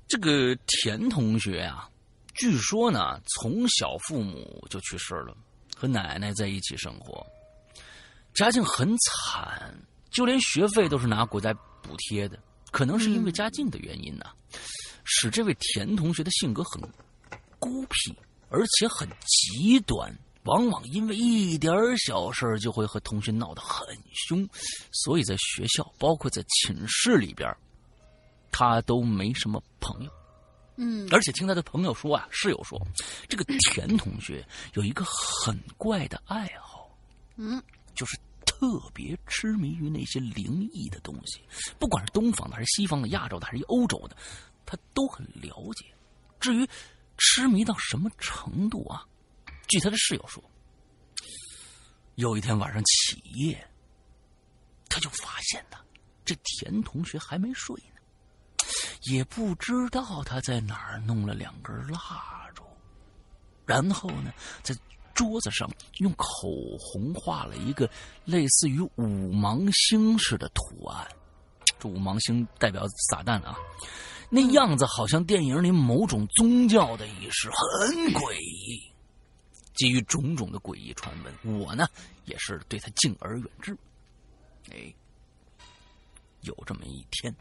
[0.07, 1.89] 这个田同学啊。
[2.37, 5.37] 据说呢，从小父母就去世了，
[5.77, 7.27] 和奶奶在一起生活，
[8.35, 9.75] 家境很惨，
[10.11, 12.39] 就连学费都是拿国家补贴的。
[12.71, 14.27] 可能是因为家境的原因呢，
[15.05, 16.83] 使这位田同学的性格很
[17.59, 18.15] 孤僻，
[18.51, 24.47] 而且很极端，往往因为一点小事就会和同学闹得很凶，
[24.93, 27.51] 所以在学校，包括在寝室里边，
[28.53, 30.11] 他都没什么朋友。
[30.77, 32.81] 嗯，而且听他的朋友说啊，室友说，
[33.29, 36.95] 这个田同学有一个很怪的爱好，
[37.37, 37.63] 嗯，
[37.95, 41.41] 就是特别痴迷于那些灵异的东西，
[41.79, 44.17] 不管是东方的还是西方的、亚洲的还是欧洲的，
[44.67, 45.87] 他都很了解。
[46.39, 46.69] 至于
[47.17, 49.07] 痴迷到什么程度啊？
[49.69, 50.43] 据他的室友说，
[52.17, 53.67] 有一天晚上起夜，
[54.89, 55.79] 他就发现呢，
[56.25, 57.96] 这田同学还没睡呢。
[59.11, 62.63] 也不知道他在哪儿弄了两根蜡烛，
[63.65, 64.75] 然后呢，在
[65.15, 67.89] 桌子上用口红画了一个
[68.25, 71.07] 类似于五芒星似的图案。
[71.79, 73.57] 这五芒星代表撒旦啊，
[74.29, 78.93] 那样子好像电影里某种宗教的仪式，很诡异。
[79.75, 81.87] 基于种种的诡异传闻，我呢
[82.25, 83.77] 也是对他敬而远之。
[84.71, 84.93] 哎，
[86.41, 87.35] 有这么一天。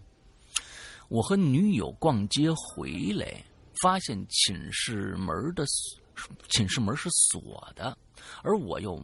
[1.08, 3.44] 我和女友逛街回来，
[3.82, 5.66] 发现寝室门的
[6.50, 7.98] 寝室门是锁的，
[8.42, 9.02] 而我又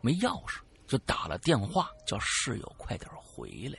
[0.00, 3.78] 没钥匙，就打了电话叫室友快点回来。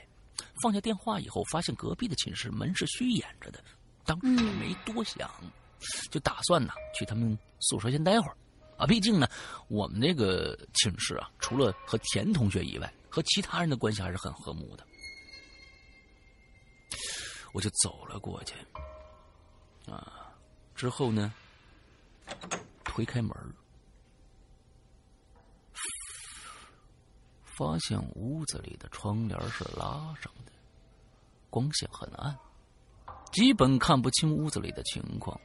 [0.62, 3.62] 放下电话以后，发现隔壁的寝室门是虚掩着的，
[4.04, 5.30] 当时没多想，
[6.10, 8.36] 就打算呢去他们宿舍先待会儿。
[8.76, 8.86] 啊。
[8.86, 9.28] 毕竟呢，
[9.68, 14.86] 我们那个寝室啊，除了和田同学以外，和其他人的关系还是很和睦的。
[17.52, 18.54] 我就走了过去，
[19.90, 20.32] 啊，
[20.74, 21.32] 之后呢，
[22.82, 23.30] 推开门
[27.44, 30.52] 发现屋子里的窗帘是拉上的，
[31.50, 32.36] 光线很暗，
[33.32, 35.38] 基本看不清屋子里的情况。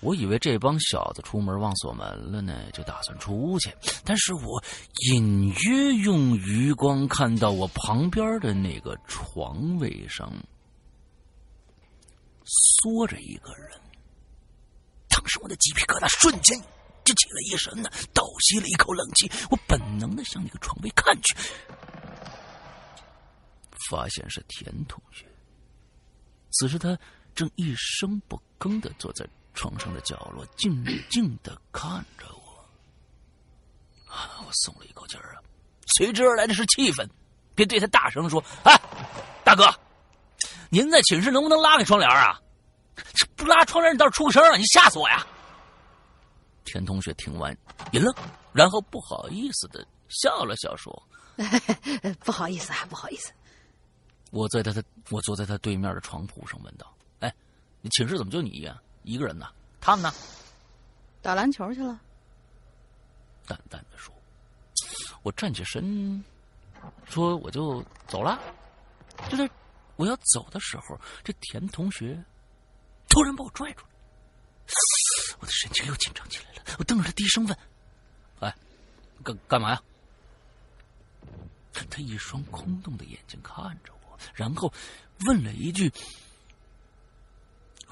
[0.00, 3.72] 我以为这帮小子出门忘锁门了呢，就打算出去。
[4.04, 4.62] 但是我
[5.12, 10.32] 隐约用余光看到我旁边的那个床位上
[12.44, 13.80] 缩着一个人，
[15.08, 16.58] 当时我的鸡皮疙瘩瞬间
[17.04, 19.30] 就起了一身呢，倒吸了一口冷气。
[19.50, 21.36] 我本能的向那个床位看去，
[23.90, 25.26] 发现是田同学。
[26.52, 26.98] 此时他
[27.34, 29.26] 正一声不吭的坐在。
[29.54, 34.10] 床上的角落，静静的看着我。
[34.10, 35.36] 啊，我松了一口气啊！
[35.94, 37.06] 随之而来的是气愤，
[37.54, 38.74] 便对他大声说：“哎，
[39.44, 39.64] 大哥，
[40.72, 42.40] 您在寝室能不能拉开窗帘啊？
[43.12, 44.56] 这不拉窗帘，你倒是出个声啊！
[44.56, 45.26] 你吓死我呀！”
[46.64, 47.54] 田同学听完
[47.90, 48.10] 一愣，
[48.54, 51.02] 然后不好意思的笑了笑，说：
[52.24, 53.30] “不好意思啊，不好意思。”
[54.32, 57.30] 我在他的我坐在他对面的床铺上问道：“哎，
[57.82, 59.48] 你寝室怎么就你呀？”一个人呢？
[59.78, 60.14] 他们呢？
[61.20, 62.00] 打篮球去了。
[63.46, 64.14] 淡淡的说
[65.22, 66.24] ：“我站起身，
[67.04, 68.40] 说我就走了。
[69.28, 69.46] 就在
[69.96, 72.22] 我要走的时候，这田同学
[73.08, 73.88] 突然把我拽住了。
[75.40, 76.62] 我的神经又紧张起来了。
[76.78, 77.58] 我瞪着他，低声问
[78.40, 78.54] ：‘哎，
[79.22, 79.82] 干干嘛呀？’
[81.72, 84.72] 他一双空洞的眼睛看着我，然后
[85.26, 85.92] 问了一句。”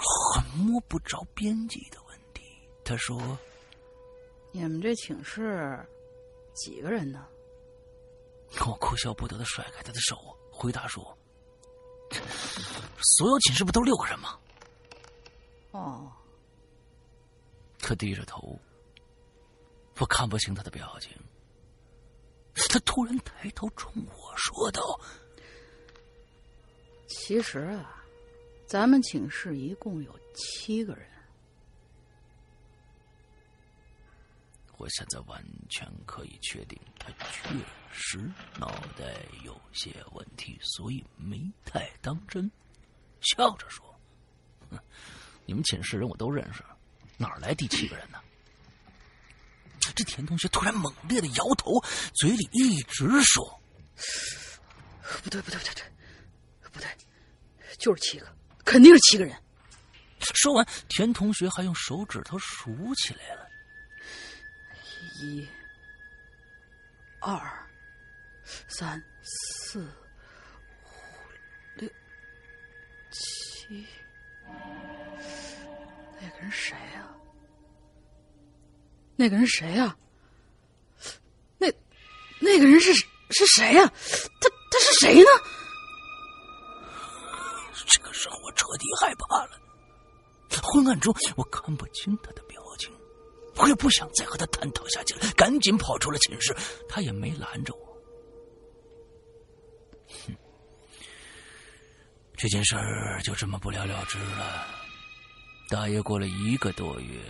[0.02, 2.42] 很摸不着边际的问题。
[2.82, 3.38] 他说
[4.50, 5.86] ：“你们这寝室
[6.54, 7.26] 几个人呢？”
[8.66, 10.16] 我哭笑不得的甩开他的手，
[10.50, 11.16] 回答说
[13.02, 14.38] ：“所有寝室不都六个人吗？”
[15.72, 16.12] 哦。
[17.78, 18.58] 他低着头，
[19.98, 21.16] 我看不清他的表情。
[22.68, 25.00] 他突然抬头冲我说道
[27.08, 27.96] ：“其实啊。”
[28.66, 31.04] 咱们寝室一共有七个人，
[34.76, 37.48] 我现在完全可以确定他确
[37.90, 38.18] 实
[38.60, 42.48] 脑袋有些问题，所以没太当真，
[43.20, 44.00] 笑着说
[45.46, 46.64] ：“你们寝室人我都认识，
[47.16, 48.18] 哪来第七个人呢？”
[49.94, 51.80] 这田同学突然猛烈的摇头，
[52.14, 53.60] 嘴里一直说
[55.22, 55.84] ：“不对，不对，不对，
[56.70, 56.88] 不对，
[57.78, 58.26] 就是七个。”
[58.64, 59.36] 肯定是七个人。
[60.34, 63.48] 说完，田同学还用手指头数起来了：
[65.20, 65.48] 一、
[67.20, 67.68] 二、
[68.68, 69.90] 三、四、
[76.40, 77.06] 人谁呀？
[79.16, 79.96] 那个人谁呀？
[81.58, 81.70] 那
[82.40, 83.86] 那个人是是谁呀？
[84.40, 85.28] 他他是谁呢？
[87.86, 89.60] 这个时候，我彻底害怕了。
[90.62, 92.90] 昏暗中，我看不清他的表情，
[93.56, 96.54] 我也不想再和他探讨下去了，赶紧跑出了寝室。
[96.88, 98.02] 他也没拦着我。
[100.26, 100.34] 哼，
[102.36, 104.79] 这件事儿就这么不了了之了。
[105.70, 107.20] 大约过了一个多月，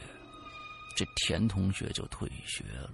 [0.96, 2.90] 这田同学就退学了，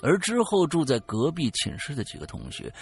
[0.00, 2.72] 而之后住在隔壁寝室的几个同学。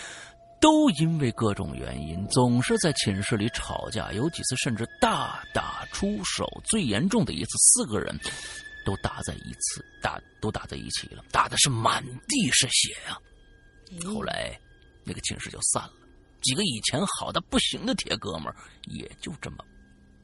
[0.59, 6.47] 都因为各种原因，总是在寝室里吵架，有几次甚至大打出手。
[6.65, 8.19] 最严重的一次，四个人
[8.87, 13.21] 都打在一次，打都打在一起了，打的是满地是血啊！
[14.07, 14.59] 后来
[15.05, 15.93] 那个寝室就散了，
[16.41, 18.53] 几个以前好的不行的铁哥们
[18.85, 19.59] 也就这么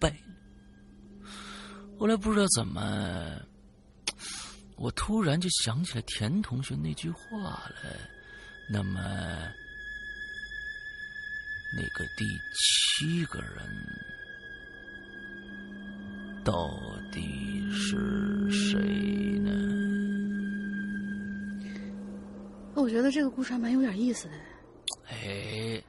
[0.00, 0.16] 败了。
[1.98, 3.40] 后来不知道怎么，
[4.76, 7.96] 我突然就想起了田同学那句话了，
[8.70, 9.00] 那么。
[11.74, 13.50] 那个第七个人
[16.44, 16.78] 到
[17.10, 18.78] 底是谁
[19.38, 19.50] 呢？
[22.74, 24.34] 我觉得这个故事还蛮有点意思的。
[25.08, 25.82] 哎，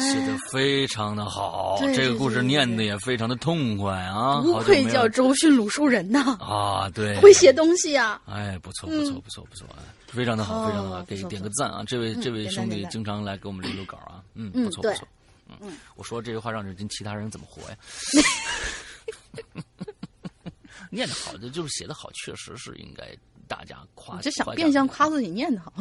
[0.00, 4.40] 写的非常的好，这个故事念的也非常的痛快啊！
[4.40, 6.36] 不愧叫周迅鲁树人呐！
[6.40, 8.20] 啊，对，会写东西啊！
[8.26, 9.66] 哎，不错，不错，不错，不错，
[10.08, 11.82] 非常的好，非常的好，给点个赞啊！
[11.86, 14.22] 这位这位兄弟经常来给我们留留稿啊。
[14.34, 15.08] 嗯，不错不错，
[15.60, 17.76] 嗯，我说这句话让人跟其他人怎么活呀？
[20.90, 23.04] 念的好，的就是写的好，确实是应该
[23.48, 24.20] 大家夸。
[24.20, 25.72] 就想变相夸自己念的好。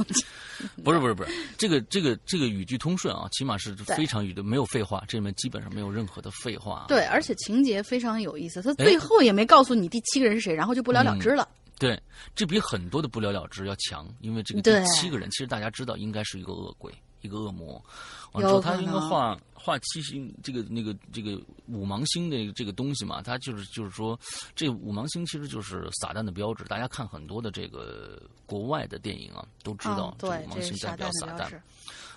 [0.83, 6.85] 不是不是不是，这个这个这个语句通顺啊，起码是非常语的，没有废话，这里面基本上没有任何的废话。
[6.87, 11.47] 对，而且情节非常有意思，他最后也没告诉你第七个人是谁，然后就不了了之了。
[11.77, 12.01] 对，
[12.33, 16.93] 这比很多的不了了之要强，因为这个第七个人其实大家知道应该是一个恶鬼。
[17.25, 17.83] 一个恶魔，
[18.31, 24.17] 完之后他应该画画七星，这个那个这个五芒星的这个东西嘛，他就是就是说，
[24.55, 26.63] 这五芒星其实就是撒旦的标志。
[26.65, 31.59] 大家看很多的这个国外的电影啊，都知道这五芒星代表撒旦。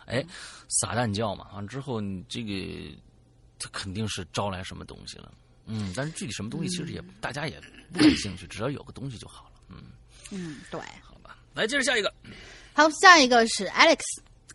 [0.07, 0.25] 哎，
[0.69, 2.53] 撒旦教嘛，完之后你这个
[3.59, 5.33] 他肯定是招来什么东西了。
[5.67, 7.61] 嗯，但是具体什么东西其实也大家也
[7.93, 9.61] 不感兴趣， 只要有个东西就好了。
[9.69, 9.77] 嗯
[10.31, 12.13] 嗯，对，好吧，来接着下一个。
[12.73, 14.01] 好，下一个是 Alex。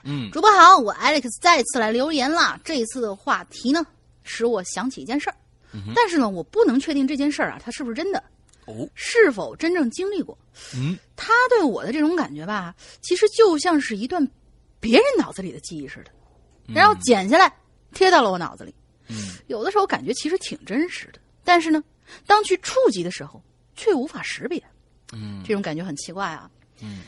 [0.04, 2.60] 嗯，主播好，我 Alex 再次来留言了。
[2.64, 3.86] 这一次的话题呢，
[4.24, 5.36] 使我想起一件事儿，
[5.96, 8.22] 但是呢，我不能确定这件事儿啊，它是不是真的，
[8.66, 10.38] 哦，是否真正经历过？
[10.76, 14.28] 嗯，他对我的这种感觉吧，其实就像是一段
[14.80, 16.12] 别人脑子里的记忆似的，
[16.74, 17.52] 然后剪下来
[17.94, 18.76] 贴到了我脑子里。
[19.08, 21.84] 嗯，有的时候感觉其实挺真实的，但是呢，
[22.28, 23.42] 当去触及的时候，
[23.76, 24.62] 却无法识别。
[25.14, 26.50] 嗯，这种感觉很奇怪啊。
[26.82, 27.02] 嗯。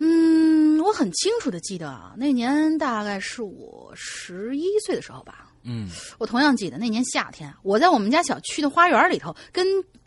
[0.00, 0.57] 嗯，
[0.88, 5.52] 我很清楚的记得啊，那年大概是我十一岁的时候吧。
[5.64, 5.86] 嗯，
[6.18, 9.66] 我同样记得那年夏天，我在我们家小区的花园里头，跟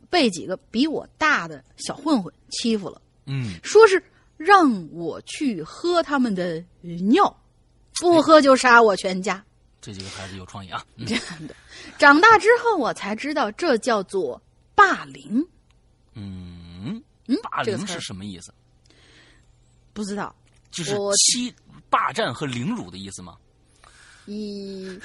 [0.09, 2.99] 被几个比我大的小混混欺负了。
[3.27, 4.03] 嗯，说是
[4.37, 7.39] 让我去喝他们的尿，
[7.99, 9.43] 不喝就杀我全家。
[9.79, 10.83] 这几个孩子有创意啊！
[11.05, 11.55] 这样的，
[11.99, 14.41] 长大之后我才知道，这叫做
[14.73, 15.45] 霸凌。
[16.15, 18.51] 嗯嗯，霸凌是什么意思？
[19.93, 20.33] 不知道，
[20.71, 21.53] 就是欺、
[21.89, 23.35] 霸占和凌辱的意思吗？
[24.27, 24.99] 咦，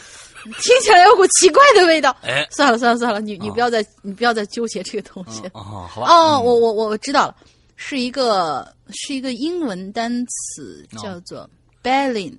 [0.45, 2.15] 听起来有股奇怪的味道。
[2.23, 5.43] 哎，算了算了算了，你你不要再你不要再纠结这个东西。
[5.55, 6.09] 哦，好吧。
[6.09, 7.37] 哦，我我我我知道了，
[7.77, 11.49] 是一个是一个英文单词，叫做
[11.83, 12.37] “belling”。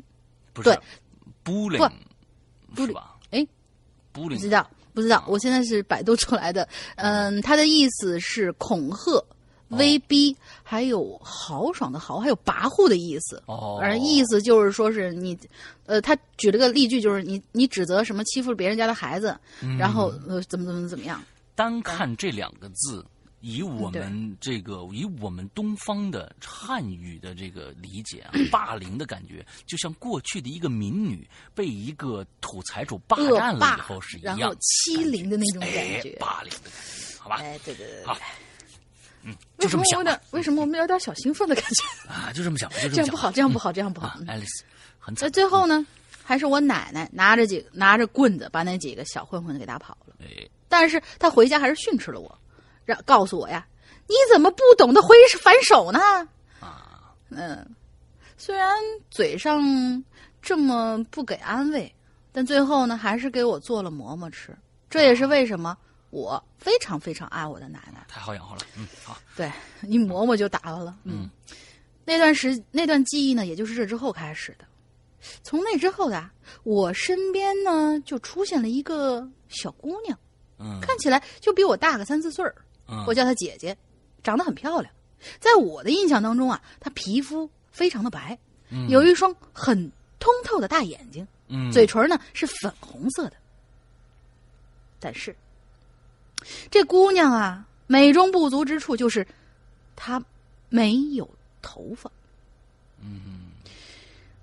[0.53, 0.69] 不是
[1.43, 1.91] ，bullying，
[2.75, 3.15] 不是吧？
[3.31, 3.45] 哎
[4.13, 6.67] ，bullying，不知道不知道，我现在是百度出来的。
[6.95, 9.23] 嗯，它的意思是恐吓。
[9.69, 13.41] 威逼，还有豪爽的豪，还有跋扈的意思。
[13.47, 15.37] 哦，反正意思就是说是你，
[15.85, 19.37] 呃，他举了个例句，就是你你指责什么欺负别人家的孩子，
[19.77, 21.21] 然后呃怎么怎么怎么样。
[21.55, 23.03] 单看这两个字，
[23.41, 37.37] 以我们这个以我们东方的汉语的这个理解啊，霸凌的感觉，就像过去的一个民女被一个土财主霸占了以后是一样，欺凌的那种感觉，霸凌的感觉，好吧？
[37.37, 38.17] 哎，对对对，好。
[39.57, 40.03] 嗯，就这么想。
[40.31, 42.31] 为什么我们有点小兴奋的感觉啊？
[42.33, 44.19] 就这么想，就这样不好，这样不好，这样不好。
[44.27, 44.63] 爱丽丝
[44.99, 45.85] 很在最后呢，
[46.23, 50.15] 还是我奶奶拿着几拿着棍子把那几个小混混给打跑了。
[50.21, 52.39] 哎，但是他回家还是训斥了我，
[52.85, 53.65] 让告诉我呀，
[54.07, 55.99] 你怎么不懂得挥反手呢？
[56.59, 57.67] 啊，嗯，
[58.37, 58.75] 虽然
[59.09, 60.03] 嘴上
[60.41, 61.93] 这么不给安慰，
[62.31, 64.55] 但最后呢，还是给我做了馍馍吃。
[64.89, 65.77] 这也是为什么。
[66.09, 68.61] 我非常非常爱我的奶奶，太好养活了。
[68.77, 69.51] 嗯，好，对
[69.81, 70.97] 你磨磨就打发了。
[71.03, 71.29] 嗯，
[72.05, 74.65] 那段时那段记忆呢，也就是这之后开始的。
[75.43, 76.29] 从那之后的
[76.63, 80.17] 我身边呢，就出现了一个小姑娘，
[80.59, 82.55] 嗯，看起来就比我大个三四岁儿。
[82.87, 83.77] 嗯，我叫她姐姐，
[84.23, 84.93] 长得很漂亮。
[85.39, 88.37] 在我的印象当中啊，她皮肤非常的白，
[88.87, 93.33] 有一双很通透的大眼睛，嗯，嘴唇呢是粉红色的。
[95.01, 95.35] 但是。
[96.69, 99.25] 这姑娘啊，美中不足之处就是，
[99.95, 100.23] 她
[100.69, 101.29] 没有
[101.61, 102.09] 头发。
[103.01, 103.51] 嗯，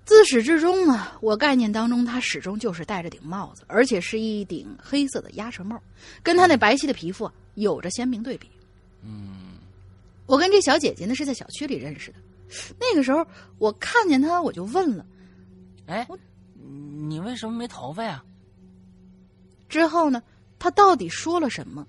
[0.05, 5.81] 自始至终呢，我概念当中她始终就是戴着顶帽子，而且是一顶黑色的鸭舌帽，
[6.21, 8.49] 跟她那白皙的皮肤啊有着鲜明对比。
[9.01, 9.57] 嗯，
[10.25, 12.17] 我跟这小姐姐呢是在小区里认识的，
[12.79, 13.25] 那个时候
[13.57, 15.05] 我看见她，我就问了
[15.87, 16.07] ：“哎，
[17.07, 18.23] 你为什么没头发呀？”
[19.67, 20.21] 之后呢？
[20.57, 21.85] 他到底说了什么？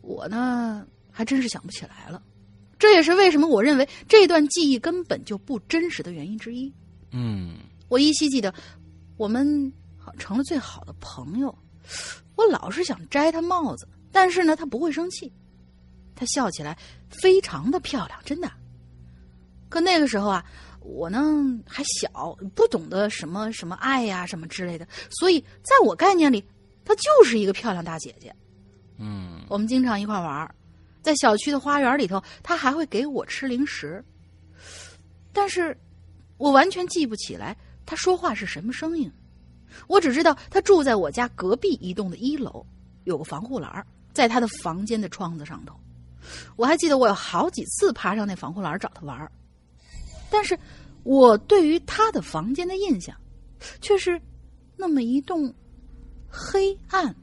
[0.00, 2.22] 我呢，还真是想不起来了。
[2.78, 6.72] 这也是为什么我认为这段记忆根本就不真实的原因之一。
[7.10, 8.54] 嗯，我依稀记得，
[9.16, 9.72] 我们
[10.18, 11.56] 成了最好的朋友。
[12.36, 15.32] 我老是想摘他帽子，但是呢，他不会生气。
[16.14, 16.78] 他笑起来
[17.10, 18.50] 非常的漂亮，真的。
[19.68, 20.44] 可那个时候啊，
[20.80, 21.20] 我呢
[21.66, 26.44] 还小，不懂得什么什么爱呀什么之类的，所以在我概念里。
[26.88, 28.34] 她就是一个漂亮大姐姐，
[28.96, 30.54] 嗯，我们经常一块玩
[31.02, 34.02] 在小区的花园里头，她还会给我吃零食。
[35.34, 35.76] 但是，
[36.38, 39.12] 我完全记不起来她说话是什么声音，
[39.86, 42.64] 我只知道她住在我家隔壁一栋的一楼，
[43.04, 45.78] 有个防护栏，在她的房间的窗子上头，
[46.56, 49.30] 我还记得我有好几次爬上那防护栏找她玩
[50.30, 50.58] 但是
[51.02, 53.14] 我对于她的房间的印象，
[53.82, 54.18] 却是
[54.74, 55.54] 那么一栋
[56.28, 57.14] 黑暗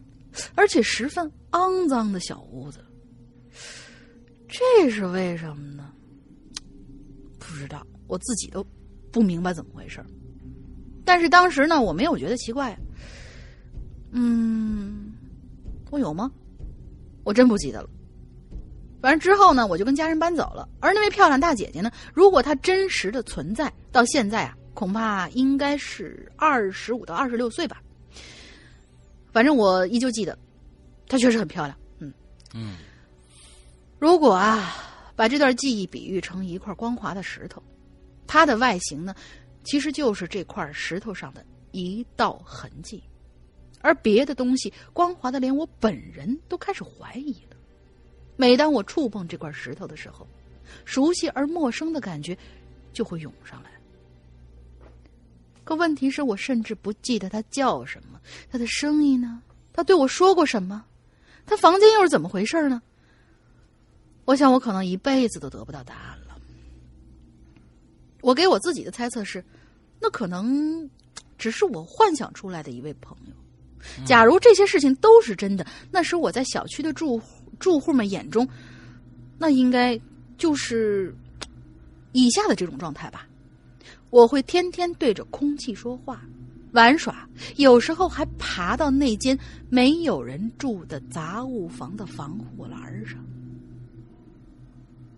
[0.56, 2.80] 而且十分肮脏的小屋子。
[4.47, 5.91] 这是为什么呢？
[7.39, 8.66] 不知道，我自己都
[9.12, 10.03] 不明白怎么回事
[11.03, 12.78] 但是当时呢，我没有觉得奇怪。
[14.12, 15.14] 嗯，
[15.91, 16.32] 我有吗？
[17.24, 17.89] 我真不记得了。
[19.01, 20.68] 反正之后呢，我就跟家人搬走了。
[20.80, 27.82] 而那位漂亮大姐姐呢，如果她真实的存在，到现在啊，恐怕应该是二十五到二十六岁吧。
[29.36, 30.38] 反正我依旧记得，
[31.09, 31.77] 她确实很漂亮。
[31.99, 32.13] 嗯
[32.53, 32.77] 嗯，
[33.99, 34.73] 如果啊，
[35.13, 37.61] 把这段记忆比喻成一块光滑的石头，
[38.25, 39.13] 它的外形呢，
[39.65, 43.03] 其实就是这块石头上的一道痕迹，
[43.81, 47.57] 而别的东西光滑的连我本人都开始怀疑了。
[48.38, 50.25] 每当我触碰这块石头的时候，
[50.86, 52.38] 熟悉而陌生的感觉
[52.93, 53.69] 就会涌上来。
[55.66, 58.18] 可问题是我甚至不记得他叫什么，
[58.49, 59.41] 他的声音呢？
[59.74, 60.86] 他对我说过什么？
[61.45, 62.82] 他房间又是怎么回事呢？
[64.24, 66.38] 我想我可能一辈子都得不到答案了。
[68.22, 69.43] 我给我自己的猜测是，
[69.99, 70.89] 那可能
[71.38, 73.34] 只是我幻想出来的一位朋友。
[74.05, 77.22] 假如这些事情都是真的，那时我在小区的住。
[77.57, 78.45] 住户们眼中，
[79.38, 79.97] 那应该
[80.38, 81.16] 就是
[82.11, 83.26] 以下的这种状态吧。
[84.10, 86.22] 我会天天对着空气说话、
[86.72, 87.28] 玩耍，
[87.58, 89.38] 有时候还爬到那间
[89.70, 93.24] 没有人住的杂物房的防护栏上。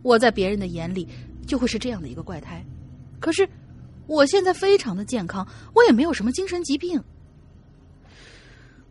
[0.02, 1.08] 我在别人的眼里
[1.46, 2.66] 就会是这样的一个怪胎，
[3.20, 3.48] 可是
[4.08, 7.04] 我现在非常的健康，我也没有什么精神疾病，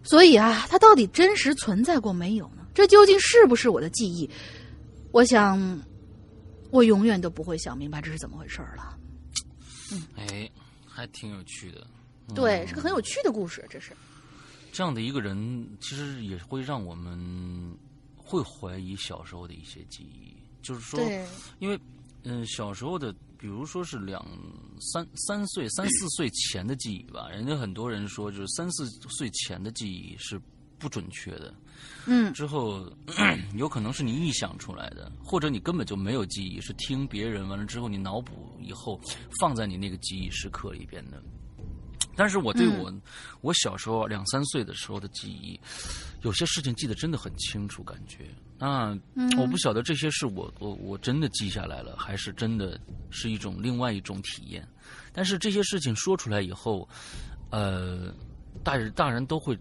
[0.03, 2.67] 所以啊，它到底真实存在过没有呢？
[2.75, 4.29] 这究竟是不是我的记忆？
[5.11, 5.81] 我想，
[6.71, 8.96] 我永远都不会想明白这是怎么回事了。
[9.93, 10.51] 嗯，哎，
[10.87, 11.87] 还挺有趣的。
[12.35, 13.65] 对，是个很有趣的故事。
[13.71, 13.93] 这是
[14.73, 17.77] 这样的一个人，其实也会让我们
[18.17, 20.35] 会怀疑小时候的一些记忆。
[20.61, 21.01] 就是说，
[21.61, 21.79] 因为
[22.25, 24.21] 嗯，小时候的，比如说是两
[24.81, 30.41] 三三岁、三四岁前的记忆吧，人家很多人说，就是三四岁前的记忆是
[30.79, 31.55] 不准确的。
[32.07, 32.91] 嗯，之后
[33.55, 39.01] 有可能是你臆想出来的，或者你根本就没有记忆，是听别人完了之后你脑补以后
[39.41, 41.23] 放在你那个记忆时刻里边的。
[42.19, 42.91] 但是我对我
[43.43, 45.61] 我小时候两三岁的时候的记忆，
[46.23, 48.25] 有些事情记得真的很清楚，感觉
[48.59, 48.97] 啊，
[49.37, 54.67] 我不晓得这些是我我我真的记下来了，还是真的是一种另外一种体验。
[55.13, 56.89] 但是这些事情说出来以后，
[57.51, 58.15] 呃，
[58.65, 59.59] 大人大人都会。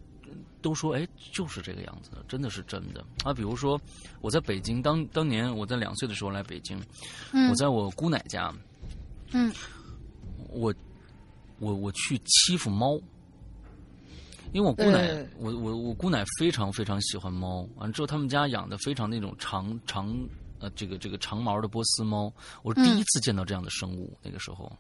[0.66, 3.06] 都说哎，就是这个样子，真的是真的。
[3.24, 3.32] 啊！
[3.32, 3.80] 比如说，
[4.20, 6.82] 我在北京当当年我在两岁的时候来北京，
[7.52, 8.52] 我在我姑奶家，
[9.32, 9.54] 嗯，
[10.50, 10.74] 我
[11.60, 13.00] 我我去欺负猫，
[14.54, 20.12] 因为我姑奶我我我姑奶非常非常喜欢猫，完之后他们家养的非常那种长长
[20.58, 24.76] 呃这个这个长毛的波斯猫，我是第一次见到这样的生物，那个时候。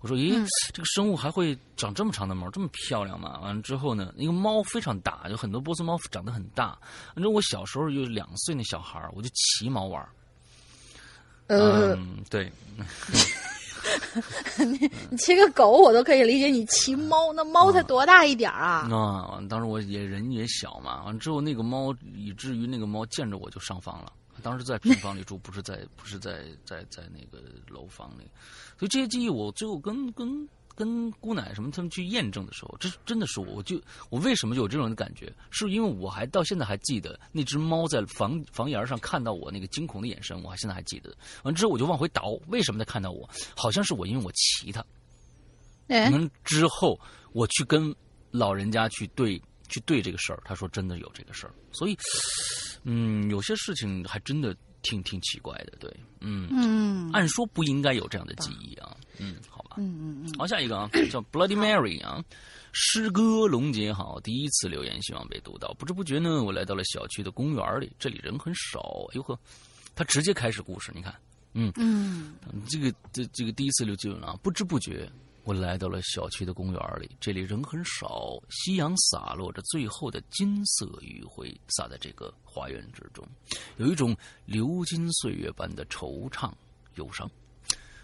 [0.00, 6.78] 我说：“咦，这个生物还会长这么长的毛，这么漂亮吗？”完了之后呢，那个猫非常大，有很多波斯猫长得很大。
[7.14, 10.08] 反正我小时候有两岁那小孩我就骑猫玩
[11.48, 12.50] 嗯，对。
[14.58, 18.88] 你你骑个狗我都可以理解，你骑猫，那猫才多大一点啊？
[18.90, 21.02] 啊，当时我也人也小嘛。
[21.04, 24.12] 完了之后，那个猫以至于那个猫见着我就上房了。
[24.40, 28.28] 当时在平房里住，不是在不是在在在那个楼房里。
[28.78, 33.78] 所以这些记忆，我最后跟跟跟姑奶什么他们去验证的时候，这真的是我，我就
[34.08, 35.30] 我为什么有这种感觉？
[35.50, 41.14] 是因为我还到现在还记得那只猫在房房檐上看到我那个惊恐的眼神，我还现在还记得。
[41.42, 43.28] 完之后我就往回倒，为什么它看到我？
[43.54, 44.82] 好像是我因为我骑它。
[45.88, 46.30] 嗯。
[46.44, 46.98] 之后
[47.32, 47.94] 我去跟
[48.30, 51.54] 老人家去对去对这个事儿，他说真的有这个事儿。
[51.72, 51.96] 所以，
[52.84, 54.54] 嗯，有些事情还真的。
[54.82, 62.24] 挺挺奇怪的，对，嗯嗯，按说不应该有这样的记忆啊，嗯，好吧，嗯嗯嗯，好，下一个啊，叫 Bloody Mary 啊，
[62.72, 65.74] 诗歌龙姐好，第一次留言，希望被读到。
[65.74, 68.80] 不知不觉呢，我来到了小区的公园里，这里人很少。
[69.12, 69.38] 哎呦呵，
[69.94, 71.14] 他直接开始故事，你看，
[71.52, 72.32] 嗯嗯，
[72.66, 75.06] 这个这这个第一次留言啊，不知不觉。
[75.50, 83.26] 我来到了小区的公园里，这里人很少，夕阳洒落着最后的金色余晖，洒在这个花园之中，
[83.76, 86.52] 有一种流金岁月般的惆怅
[86.94, 87.28] 忧伤。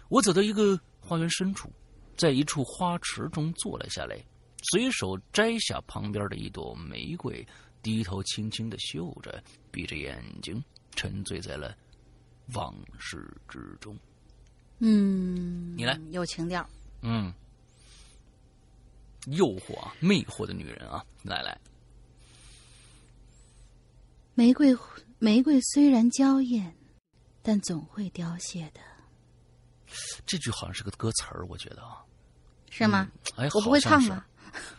[0.09, 1.71] 我走到一个花园深处，
[2.17, 4.21] 在一处花池中坐了下来，
[4.73, 7.47] 随手摘下旁边的一朵玫瑰，
[7.81, 9.41] 低头轻轻的嗅着，
[9.71, 10.61] 闭着眼睛。
[10.97, 11.73] 沉醉在了
[12.55, 13.97] 往事之中。
[14.79, 16.67] 嗯，你来，有情调。
[17.09, 17.33] 嗯，
[19.27, 21.57] 诱惑、啊、魅惑的女人啊，来来。
[24.33, 24.77] 玫瑰，
[25.19, 26.75] 玫瑰虽然娇艳，
[27.41, 28.81] 但总会凋谢的。
[30.25, 32.03] 这句好像是个歌词儿，我觉得啊。
[32.69, 33.09] 是吗？
[33.37, 34.27] 哎，我不会 唱啊，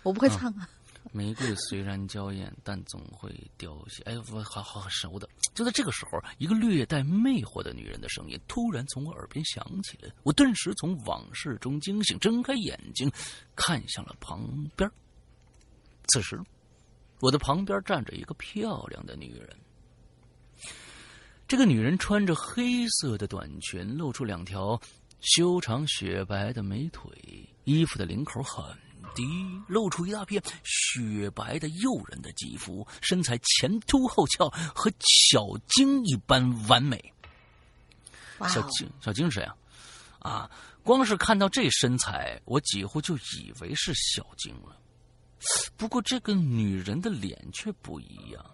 [0.02, 0.68] 我不会唱啊。
[1.12, 4.02] 玫瑰虽然娇艳，但总会凋谢。
[4.04, 5.28] 哎，我好好熟的。
[5.54, 13.10] 就在这个时候，一个略带魅惑的女人的声音突然从我耳边响起来，我顿时从往事中惊醒，睁开眼睛，
[13.56, 14.46] 看向了旁
[14.76, 14.90] 边。
[16.08, 16.40] 此时，
[17.20, 19.56] 我的旁边站着一个漂亮的女人。
[21.46, 24.78] 这个女人穿着黑色的短裙，露出两条
[25.20, 27.10] 修长雪白的美腿，
[27.64, 28.76] 衣服的领口很。
[29.18, 37.12] 低，露出一大片雪白的诱人的肌肤，身材前凸后翘，和小晶一般完美。
[38.48, 39.56] 小晶，小晶是谁啊？
[40.20, 40.50] 啊，
[40.84, 44.76] 光是看到这身材，我几乎就以为是小晶了。
[45.76, 48.46] 不过这个女人的脸却不一样。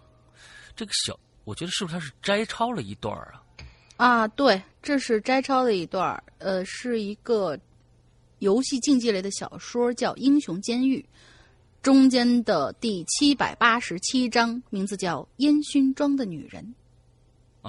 [0.75, 3.43] 这个小，我觉得是不是她是摘抄了一段啊？
[3.97, 7.55] 啊，对，这是摘抄的一段，呃，是一个。
[8.39, 10.99] 游戏竞技类的小说叫《英雄监狱》，
[11.81, 16.63] 中间的第七百八十七章名字叫《烟熏妆的女人》。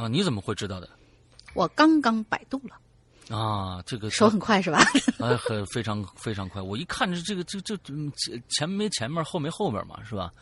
[0.01, 0.89] 啊，你怎么会知道的？
[1.55, 2.77] 我刚刚百度了。
[3.37, 4.79] 啊，这个手很快是吧？
[5.19, 6.61] 哎，很非常非常快。
[6.63, 7.77] 我一看这这个这这
[8.49, 10.33] 前没前面后没后面嘛，是吧？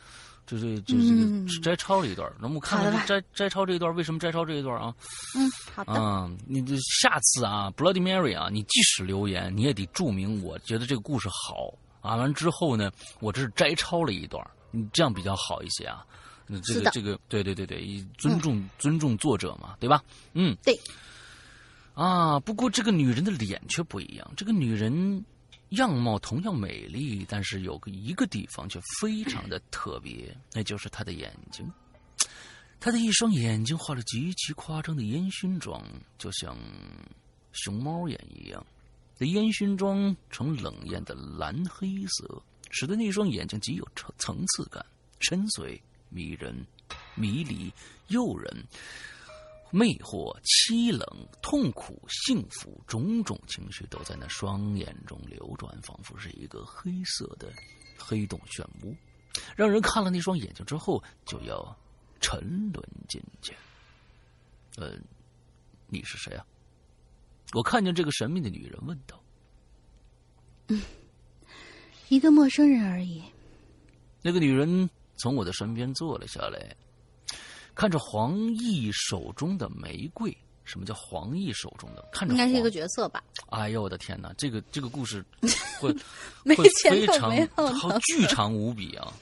[0.47, 4.95] 就是就是摘抄了一段，那么我看看摘摘抄这一段为什么摘抄这一段啊？
[5.35, 5.95] 嗯，好的。
[5.95, 11.73] 嗯，你这下次啊，Bloody Mary 啊，你即使留言，你也得注明我觉得这个故事好
[12.03, 12.17] 啊。
[12.17, 12.91] 完之后呢，
[13.21, 16.05] 我这是摘抄了一段，你这样比较好一些啊。
[16.63, 20.03] 这个这个，对对对对，尊重尊重作者嘛，对吧？
[20.35, 20.79] 嗯，对。
[21.95, 25.25] 啊，不过这个女人的脸却不一样，这个女人。
[25.75, 31.71] 样貌同样美丽，但是有个一个地方却非常的特别， 那就是她的眼睛。
[32.81, 35.83] 她的一双眼睛画了极其夸张的烟熏妆，
[36.19, 36.57] 就像
[37.53, 38.67] 熊猫眼一样。
[39.17, 44.85] 这烟熏妆呈冷艳的蓝黑色，使得那双眼睛极有层层次感，
[45.21, 46.67] 深邃、迷人、
[47.15, 47.73] 迷离、
[48.09, 48.65] 诱人。
[49.75, 51.05] 魅惑、凄冷、
[51.43, 57.53] 痛苦、幸福，种种情绪都在那双眼中流转，仿佛是一个黑色的
[57.99, 58.97] 黑洞漩涡，
[59.57, 61.77] 让人看了那双眼睛之后就要
[62.21, 63.53] 沉沦进去。
[64.77, 65.03] 嗯，
[65.89, 66.47] 你是谁啊？
[67.53, 69.21] 我看见这个神秘的女人问道。
[70.69, 70.81] 嗯，
[72.09, 73.21] 一个陌生人而已。
[74.23, 76.77] 那个女人从我的身边坐了下来。
[77.75, 82.03] 看着黄奕手中的玫瑰，什么叫黄奕手中的？
[82.13, 83.23] 看着应该是一个角色吧？
[83.51, 85.25] 哎呦我的天哪，这个这个故事
[85.81, 85.93] 会
[86.57, 87.31] 会非常
[87.75, 89.13] 好巨长无比啊！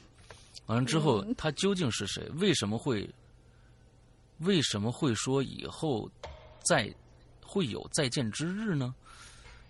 [0.67, 2.23] 完了之后，他究竟是谁？
[2.37, 3.09] 为什么会
[4.39, 6.09] 为什么会说以后
[6.63, 6.93] 再
[7.45, 8.95] 会有再见之日呢？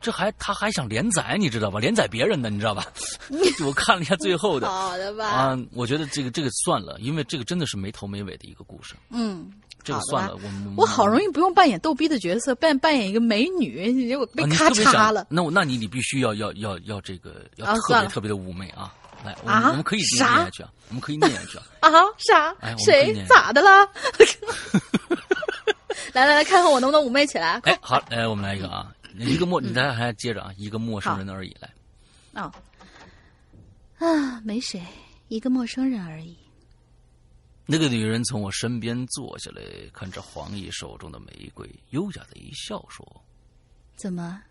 [0.03, 1.79] 这还他还想连载，你知道吧？
[1.79, 2.85] 连载别人的，你知道吧？
[3.65, 5.27] 我看了一下最后的，好的吧？
[5.27, 8.95] 啊，我觉得这个这个算了，因为这个真的是没头没尾的一个故事。
[9.11, 9.51] 嗯，
[9.85, 15.27] 这个算了，我我好容易不用扮演逗逼的角色，扮扮演一个美女，结果被咔嚓了。
[15.31, 18.93] 那我那你你必须要要要要这个要特别特别的妩媚啊！
[19.25, 21.63] 来，我们我们可以念下去啊，我们可以念下去啊！
[21.81, 22.53] 啊啥？
[22.85, 23.71] 谁咋的了？
[26.13, 27.61] 来来来，看看我能不能妩媚起来！
[27.63, 28.91] 哎，好，来我们来一个啊。
[29.25, 31.75] 一个陌，你再还接着啊，一个陌生人而已，来。
[32.43, 32.53] 哦，
[33.99, 34.83] 啊，没谁，
[35.29, 36.37] 一个陌生人而已。
[37.65, 39.63] 那个女人从我身边坐下来，
[39.93, 43.25] 看着黄奕手中的玫瑰，优雅的一笑，说
[43.97, 44.43] ：“怎么，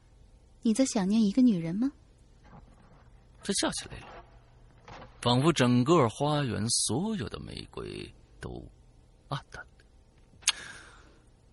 [0.62, 1.92] 你在想念一个女人吗？”
[3.44, 4.08] 她笑起来了，
[5.22, 8.10] 仿佛整个花园所有的玫瑰
[8.40, 8.66] 都
[9.28, 9.66] 暗淡，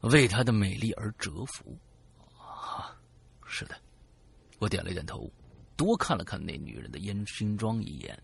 [0.02, 1.76] 为她的美丽而折服。
[3.58, 3.74] 是的，
[4.60, 5.28] 我点了点头，
[5.76, 8.16] 多看了看那女人的烟熏妆一眼。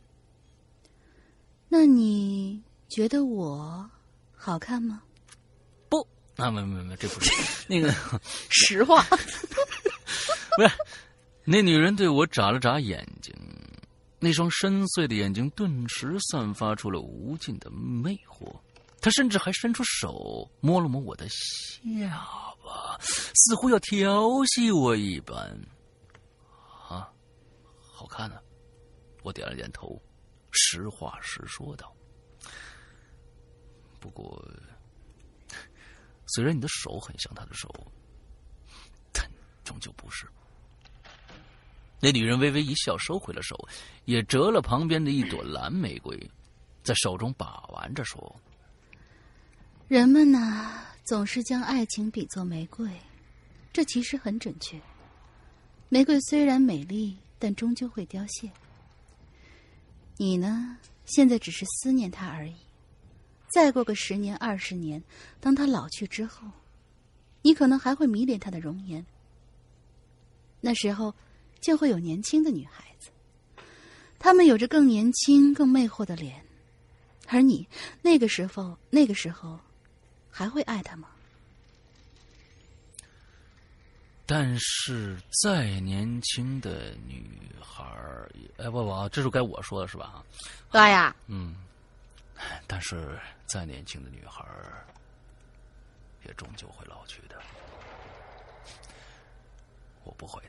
[1.68, 3.90] 那你觉得我
[4.32, 5.02] 好看吗？
[5.88, 6.06] 不，
[6.36, 7.32] 啊，没没没，这不是
[7.66, 7.92] 那个
[8.48, 9.02] 实话。
[9.10, 10.70] 不是，
[11.42, 13.34] 那女人对我眨了眨眼睛，
[14.20, 18.54] 那双深邃的眼睛顿时散发出了无尽的魅惑。
[19.00, 21.26] 她甚至还伸出手摸了摸我的
[22.64, 22.98] 下。
[23.34, 25.36] 似乎要调戏我一般，
[26.88, 27.12] 啊，
[27.92, 28.40] 好看呢！
[29.22, 30.00] 我点了点头，
[30.50, 31.94] 实话实说道。
[34.00, 34.42] 不过，
[36.26, 37.68] 虽然你的手很像他的手，
[39.12, 39.26] 但
[39.64, 40.26] 终究不是。
[42.00, 43.56] 那女人微微一笑，收回了手，
[44.04, 46.30] 也折了旁边的一朵蓝玫瑰，
[46.82, 48.40] 在手中把玩着说
[49.88, 52.90] ：“人们呢，总是将爱情比作玫瑰，
[53.72, 54.80] 这其实很准确。
[55.88, 58.50] 玫瑰虽然美丽，但终究会凋谢。
[60.16, 62.54] 你呢，现在只是思念他而已。
[63.48, 65.02] 再过个十年、二十年，
[65.40, 66.48] 当他老去之后，
[67.42, 69.04] 你可能还会迷恋他的容颜。
[70.60, 71.14] 那时候。”
[71.64, 73.08] 就会有年轻的女孩子，
[74.18, 76.44] 她们有着更年轻、更魅惑的脸，
[77.26, 77.66] 而你
[78.02, 79.58] 那个时候，那个时候，
[80.34, 81.08] 还会爱他吗？
[84.26, 90.24] 但是再年轻的女孩儿，哎不不，这是该我说的是吧？
[90.72, 91.14] 对呀。
[91.28, 91.54] 嗯，
[92.66, 93.16] 但是
[93.46, 94.84] 再年轻的女孩儿，
[96.26, 97.40] 也终究会老去的。
[100.02, 100.42] 我不会。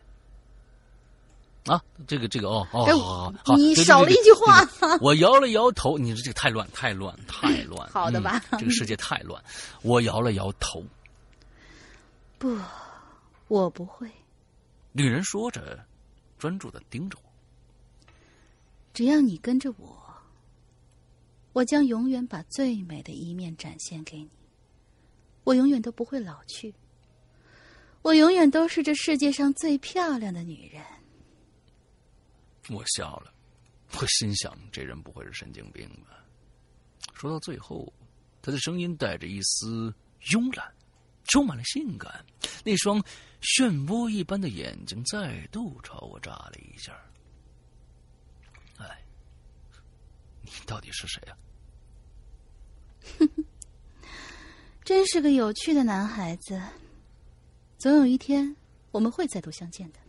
[1.65, 4.67] 啊，这个这个哦哦，好好，你少了一句话。
[5.01, 7.89] 我摇了摇头，你说这个太乱，太乱，太 乱。
[7.89, 8.39] 好的吧？
[8.59, 9.43] 这个世界太乱。
[9.81, 10.83] 我摇了摇头。
[12.37, 12.55] 不，
[13.47, 14.09] 我不会。
[14.91, 15.83] 女人说着，
[16.37, 17.29] 专注的盯着我。
[18.93, 19.97] 只要你跟着我，
[21.51, 24.29] 我将永远把最美的一面展现给你。
[25.43, 26.73] 我永远都不会老去。
[28.03, 30.83] 我永远都是这世界上最漂亮的女人。
[32.69, 33.33] 我笑了，
[33.93, 36.23] 我心想：这人不会是神经病吧？
[37.13, 37.91] 说到最后，
[38.41, 40.73] 他的声音带着一丝慵懒，
[41.25, 42.25] 充满了性感。
[42.63, 43.01] 那双
[43.41, 46.93] 漩涡一般的眼睛再度朝我眨了一下。
[48.77, 49.03] 哎，
[50.41, 51.37] 你到底是谁啊？
[54.83, 56.61] 真是个有趣的男孩子。
[57.77, 58.55] 总有一天，
[58.91, 59.99] 我们会再度相见的。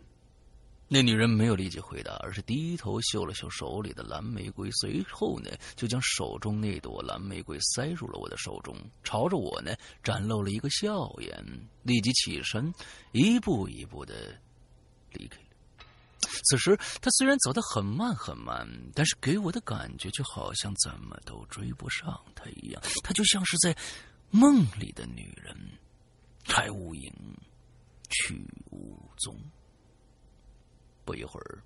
[0.89, 8.73] 那女人没有立即回答，而是低头嗅了嗅手里的蓝玫瑰，随后呢，就将手中那朵蓝玫瑰塞入了我的手中，
[9.03, 11.29] 朝着我呢展露了一个笑颜，
[11.83, 12.73] 立即起身，
[13.11, 14.39] 一步一步的
[15.11, 15.43] 离开了。
[16.45, 18.65] 此时，她虽然走得很慢很慢，
[18.95, 22.81] 但是给我的感觉就好像怎么都追不上她一样。
[23.03, 23.75] 她就像是在
[24.31, 25.53] 梦里的女人，
[26.47, 27.13] 来无影，
[28.09, 29.37] 去无踪。
[31.07, 31.63] 不一会儿，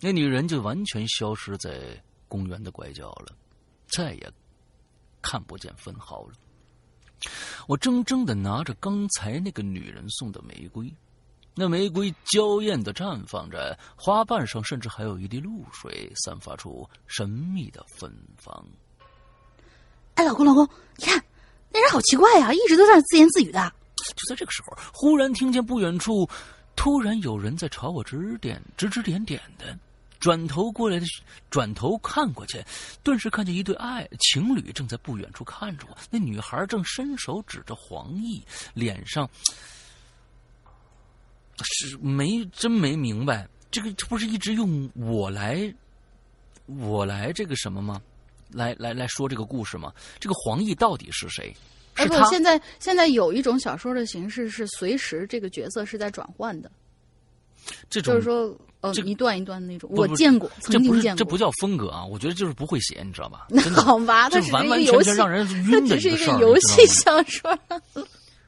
[0.00, 3.36] 那女人就完全消失在公园的拐角了，
[3.86, 4.32] 再也
[5.20, 6.32] 看不见分毫了。
[7.68, 10.90] 我怔怔的拿着刚才那个女人送的玫瑰，
[11.54, 18.66] 那玫瑰娇艳的绽放着，花瓣上甚至还有一滴露水，散发出神秘的芬芳。
[20.14, 20.66] 哎，老公，老公，
[20.96, 21.22] 你看
[21.70, 23.70] 那人好奇怪呀，一直都在那自言自语的。
[24.16, 26.26] 就在这个时候，忽然听见不远处。
[26.74, 29.78] 突然有人在朝我指点指指点点的，
[30.18, 31.06] 转头过来的，
[31.50, 32.64] 转头看过去，
[33.02, 35.96] 顿时看见一对爱情侣正在不远处看着我。
[36.10, 38.42] 那女孩正伸手指着黄奕，
[38.74, 39.28] 脸上
[41.62, 45.72] 是没真没明白，这个这不是一直用我来，
[46.66, 48.02] 我来这个什么吗？
[48.48, 49.92] 来来来说这个故事吗？
[50.20, 51.56] 这个黄奕到底是谁？
[51.94, 56.70] 哎不，现在现在有一种小说的形式是随时这个角色是在转换的，
[57.90, 63.46] 这种就是说呃一段一段那种，我见过，曾经见过，这不叫风格啊，我觉得就是不会写，你知道吧？
[63.76, 67.56] 好吧，这完完全全让人晕的一个游戏小说。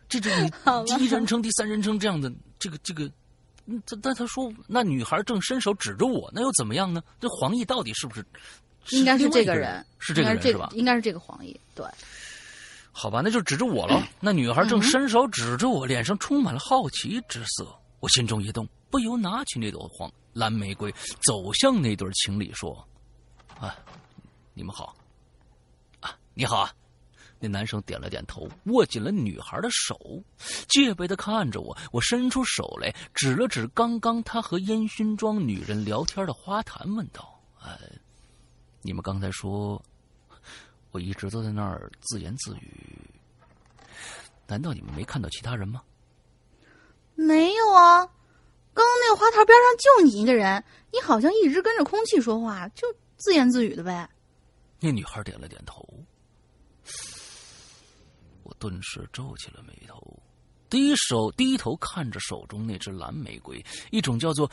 [0.08, 0.32] 这种
[0.86, 3.10] 第一人称、第三人称这样的，这个这个，
[3.84, 7.02] 他但他说那女孩正伸手指着我，那又怎么样呢？
[7.20, 8.24] 这黄奕到底是不是？
[8.90, 10.68] 应该是这个人，是这个人是吧？
[10.74, 11.86] 应该是这个黄奕，对。
[12.96, 14.00] 好吧，那就指着我了。
[14.20, 17.66] 那女孩正伸手指着我，脸上充满了好奇之色。
[17.98, 22.86] 我心中一动，不由拿起那朵黄蓝玫瑰，走向那对情侣，说
[23.58, 23.76] ：“啊，
[24.54, 24.94] 你们好。
[25.98, 26.72] 啊，你好啊。”
[27.40, 29.98] 那男生点了点头，握紧了女孩的手，
[30.68, 31.76] 戒备的看着我。
[31.90, 37.76] 我伸出手来，指了指刚刚他和烟熏妆女人聊天的花坛，问道：“呃，
[38.82, 39.82] 你们刚才说？”
[40.94, 43.00] 我一直都在那儿自言自语，
[44.46, 45.82] 难道你们没看到其他人吗？
[47.16, 48.06] 没有啊，
[48.72, 52.86] 刚刚那个花坛边上就你一个人，你好像一直跟着空气说话，就
[53.16, 54.08] 自言自语的呗。
[54.78, 55.84] 那女孩点了点头，
[58.44, 60.00] 我顿时皱起了眉头，
[60.70, 64.48] 低手低头看着手中那只蓝玫瑰，一种叫做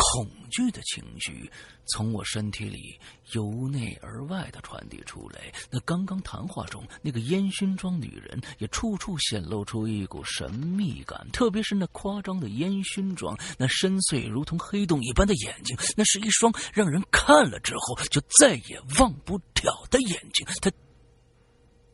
[0.00, 1.50] 恐惧的情绪
[1.86, 2.96] 从我身体里
[3.32, 5.52] 由内而外的传递出来。
[5.70, 20.46] 那刚刚谈话中，那个烟熏妆女人也处处显露出一股神秘感，特别是那夸张的烟熏妆，那深邃如同黑洞一般的眼睛，那是一双让人看了之后就再也忘不掉的眼睛。
[20.62, 20.70] 她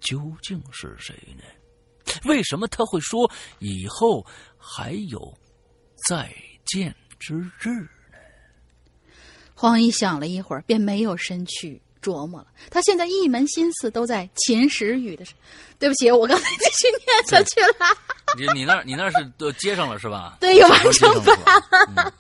[0.00, 1.42] 究竟是谁呢？
[2.26, 3.30] 为什么他会说
[3.61, 4.24] 以后
[4.59, 5.36] 还有
[6.07, 6.30] 再
[6.66, 6.94] 见
[7.25, 7.35] 之
[7.70, 7.89] 日呢？
[9.55, 12.49] 黄奕想了一会儿，便没有深去琢磨了。
[12.70, 15.33] 他现在一门心思都在秦时雨的事。
[15.79, 17.87] 对不起，我刚才继续念下去了。
[18.37, 20.37] 你你那你那是都接上了是吧？
[20.41, 22.12] 对，有完成版。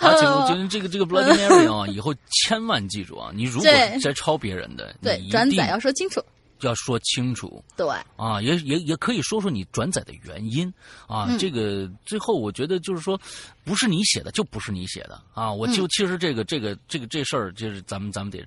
[0.00, 3.30] 而且我觉得这个这个 Bloody Mary 啊，以后千万记住啊！
[3.34, 3.70] 你如果
[4.02, 6.20] 在抄别人的，对转载要说清楚。
[6.60, 7.86] 要说清楚，对
[8.16, 10.72] 啊，也也也可以说说你转载的原因
[11.06, 11.28] 啊。
[11.38, 13.20] 这个最后我觉得就是说，
[13.64, 15.52] 不是你写的就不是你写的啊。
[15.52, 18.44] 我就其实这个这个这个这事儿，就是咱们咱们得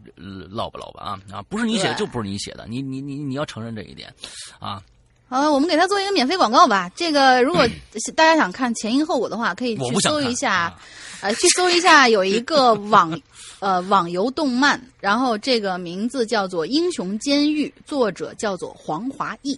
[0.50, 4.14] 唠吧唠吧啊啊，不是你写的就不是你写的，你你你你要承认这一点
[4.60, 4.82] 啊。
[5.32, 6.92] 好，我们给他做一个免费广告吧。
[6.94, 7.66] 这个如果
[8.16, 10.76] 大家想看前因后果的话，可以去搜一下，
[11.22, 13.20] 呃，去搜一下有一个网。
[13.62, 19.56] 呃，网游动漫，然后这个名字叫做《英雄监狱》，作者叫做黄华义。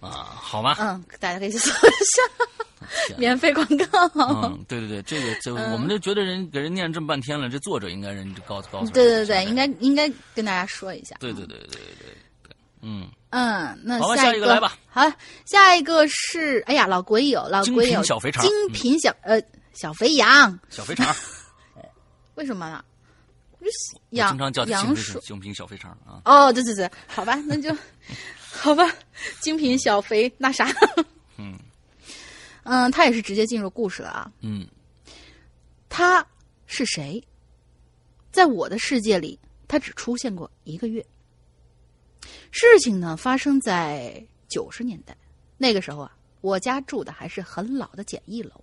[0.00, 0.74] 啊，好吧。
[0.80, 4.10] 嗯，大家可以去搜一下， 免费广告。
[4.14, 8.90] 嗯，对对对，这个就我们就觉得人给人念这么半天了，这作者应该人告诉告诉。
[8.90, 11.14] 对对对，应该应该跟大家说一下。
[11.20, 11.78] 对对对对对
[12.48, 14.76] 对，嗯嗯，那下一个来吧。
[14.88, 15.02] 好，
[15.46, 19.40] 下一个是，哎呀，老鬼友，老鬼友，小肥肠，精品小呃
[19.72, 21.14] 小肥羊，小肥肠。
[22.36, 22.84] 为什么呢？
[24.10, 26.20] 经常叫羊水精品小肥肠啊！
[26.24, 27.74] 哦，对对对，好吧，那就
[28.50, 28.84] 好吧，
[29.40, 30.68] 精品小肥那啥，
[31.38, 31.56] 嗯
[32.64, 34.30] 嗯，他也是直接进入故事了啊。
[34.40, 34.66] 嗯，
[35.88, 36.26] 他
[36.66, 37.22] 是谁？
[38.30, 41.04] 在我的世界里，他只出现过一个月。
[42.52, 45.16] 事情呢，发生在九十年代，
[45.58, 48.62] 那个时候啊，我家住的还是很老的简易楼，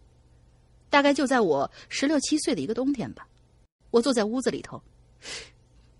[0.90, 3.28] 大概就在我十六七岁的一个冬天吧。
[3.90, 4.80] 我坐在屋子里头，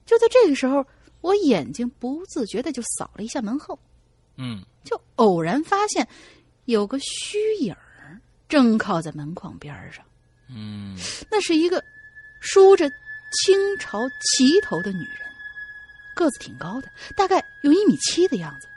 [0.06, 0.86] 就在这个时候，
[1.22, 3.78] 我眼睛不自觉的就扫了一下门后，
[4.38, 6.08] 嗯，就偶然发现
[6.66, 10.06] 有个虚影儿正靠在门框边上，
[10.48, 10.96] 嗯，
[11.32, 11.84] 那是一个
[12.40, 12.88] 梳着
[13.32, 15.29] 清朝旗头的女人，
[16.16, 18.68] 个子挺高的，大概有一米七的样子，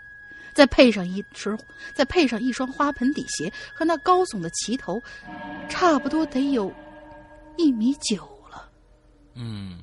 [0.55, 1.59] 再配上一身，
[1.95, 5.01] 再配上一双花盆底鞋和那高耸的旗头，
[5.69, 6.73] 差不多得有
[7.57, 8.71] 一米九了。
[9.35, 9.81] 嗯，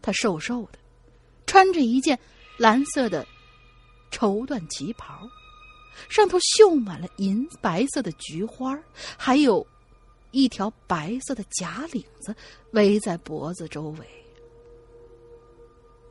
[0.00, 0.78] 他瘦瘦的，
[1.46, 2.18] 穿着一件
[2.58, 3.26] 蓝色的
[4.10, 5.28] 绸缎旗袍，
[6.08, 8.78] 上头绣满了银白色的菊花，
[9.16, 9.66] 还有
[10.30, 12.34] 一条白色的假领子
[12.72, 14.21] 围在脖子周围。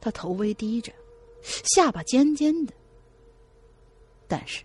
[0.02, 0.92] 他头微低着，
[1.64, 2.74] 下巴尖尖的，
[4.28, 4.64] 但是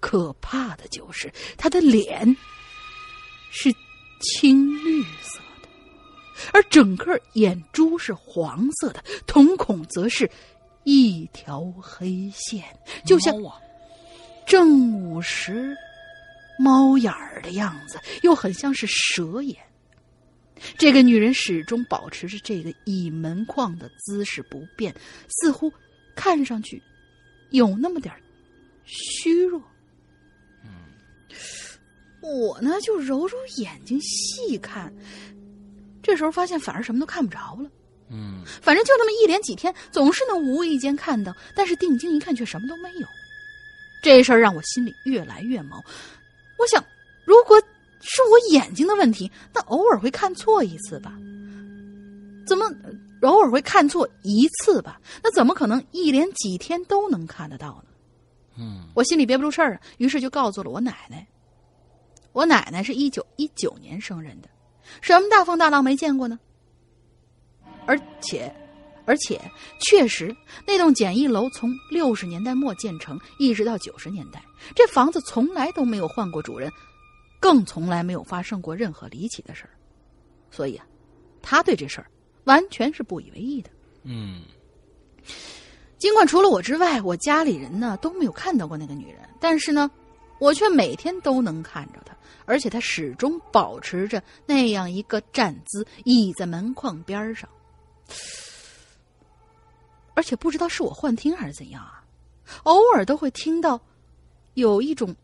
[0.00, 2.36] 可怕的就是他的脸
[3.50, 3.74] 是
[4.20, 5.68] 青绿色的。
[6.52, 10.30] 而整个眼珠是黄色的，瞳孔则是
[10.84, 12.64] 一条黑线，
[13.04, 13.34] 就像
[14.46, 15.74] 正午时
[16.58, 19.56] 猫眼儿的样子，又很像是蛇眼。
[20.78, 24.94] 这个女人始终保持着这个倚门框的姿势不变，
[25.28, 25.72] 似乎
[26.14, 26.82] 看上去
[27.50, 28.14] 有那么点
[28.84, 29.62] 虚弱。
[30.64, 30.70] 嗯，
[32.20, 34.92] 我呢就揉揉眼睛细看。
[36.02, 37.70] 这时候发现反而什么都看不着了，
[38.10, 43.06] 嗯，反正就那么一连几天，总是能无意间看到，但是定睛一看却什么都没有。
[44.02, 45.82] 这事儿让我心里越来越毛。
[46.58, 46.84] 我想，
[47.24, 47.60] 如果
[48.06, 51.18] 是我眼睛的问题，那偶尔会看错一次吧？
[52.46, 52.70] 怎么
[53.22, 55.00] 偶尔会看错一次吧？
[55.22, 57.90] 那怎么可能一连几天都能看得到呢？
[58.58, 61.26] 嗯，我心里憋不住事儿啊，于是就告诉了我奶奶。
[62.32, 64.48] 我奶奶是一九一九年生人的。
[65.00, 66.38] 什么大风大浪没见过呢？
[67.86, 68.54] 而且，
[69.06, 69.40] 而且，
[69.80, 70.34] 确实，
[70.66, 74.44] 那栋简易楼从六十年代末建成，一直到九十年代，
[74.74, 76.70] 这房子从来都没有换过主人，
[77.44, 79.70] 更从来没有发生过任何离奇的事儿。
[80.50, 80.86] 所以啊，
[81.42, 82.10] 他对这事儿
[82.44, 83.68] 完全是不以为意的。
[84.04, 84.44] 嗯。
[85.98, 89.90] 尽管除了我之外，我家里人呢都没有看到过那个女人，但是呢，
[90.38, 92.16] 我却每天都能看着她。
[92.46, 97.46] 而且她始终保持着那样一个站姿，倚在门框边上。
[100.14, 102.02] 而且不知道是我幻听还是怎样啊，
[102.62, 103.78] 偶尔都会听到
[104.54, 105.14] 有一种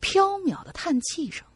[0.00, 1.46] 飘渺的叹气声。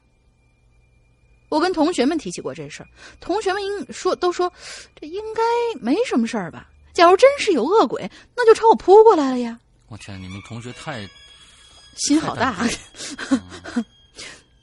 [1.53, 2.88] 我跟同学们提起过这事儿，
[3.20, 4.50] 同学们应说都说
[4.98, 5.42] 这应该
[5.82, 6.70] 没什么事儿吧。
[6.94, 9.61] 假如真是有恶鬼，那就朝我扑过来了呀！
[9.88, 11.07] 我天，你们同学太
[11.94, 12.66] 心好大。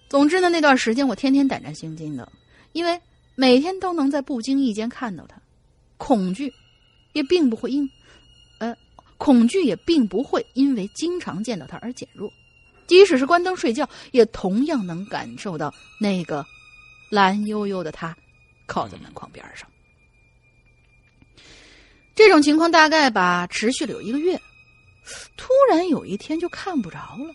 [0.10, 2.28] 总之呢，那段时间我天天胆战心惊的，
[2.72, 3.00] 因为
[3.36, 5.40] 每天都能在不经意间看到他，
[5.98, 6.52] 恐惧
[7.14, 7.88] 也并不会因，
[8.58, 8.76] 呃，
[9.20, 12.34] 恐惧也并不会因为经常见到他而减弱。
[12.88, 15.72] 即使是关灯睡觉，也同样能感受到
[16.02, 16.44] 那个
[17.10, 18.16] 蓝悠悠的他
[18.66, 19.68] 靠在门框边上。
[22.16, 24.40] 这种情况大概吧持续了有一个月，
[25.38, 27.34] 突然有一天就看不着了。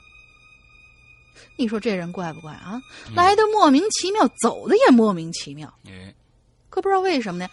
[1.56, 2.82] 你说这人怪不怪啊？
[3.14, 5.72] 来的莫名其妙，走的也莫名其妙。
[6.68, 7.48] 可不知道为什么呢？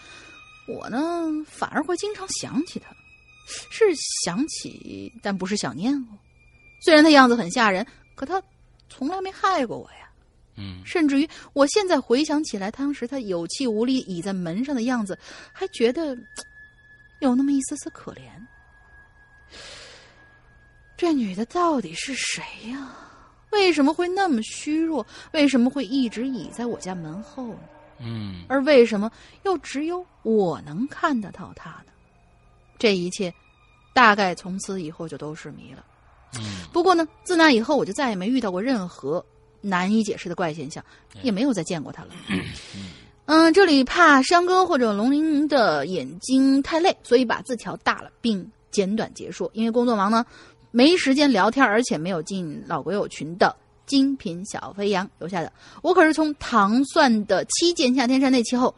[0.67, 2.89] 我呢反而会经常想起他，
[3.69, 3.85] 是
[4.25, 6.17] 想起，但不是想念哦。
[6.83, 8.41] 虽然他样子很吓人，可他
[8.89, 10.10] 从来没害过我呀。
[10.61, 15.17] 嗯，甚至于我现在回想起来，当时他有气无力倚在门上的样子，
[15.51, 16.15] 还觉得
[17.19, 18.29] 有那么一丝丝可怜。
[20.95, 22.95] 这女的到底是谁呀？
[23.51, 25.05] 为什么会那么虚弱？
[25.33, 27.59] 为什么会一直倚在我家门后呢？
[27.99, 29.11] 嗯，而为什么
[29.43, 31.91] 又只有我能看得到她呢？
[32.77, 33.33] 这一切，
[33.93, 35.85] 大概从此以后就都是谜了。
[36.39, 39.23] 嗯，不过呢，自那以后我就再也没遇到过任何
[39.61, 40.83] 难以解释的怪现象，
[41.21, 42.09] 也没有再见过他了。
[43.25, 49.49] 嗯，这里怕山哥或者龙鳞的眼睛太累，所以把字调大了，并简短结束。
[49.53, 50.25] 因为工作忙呢。
[50.73, 53.53] 没时间聊天，而且没有进老鬼友群的
[53.85, 55.51] 精品小飞羊留下的。
[55.81, 58.73] 我可是从糖蒜的七剑下天山那期后，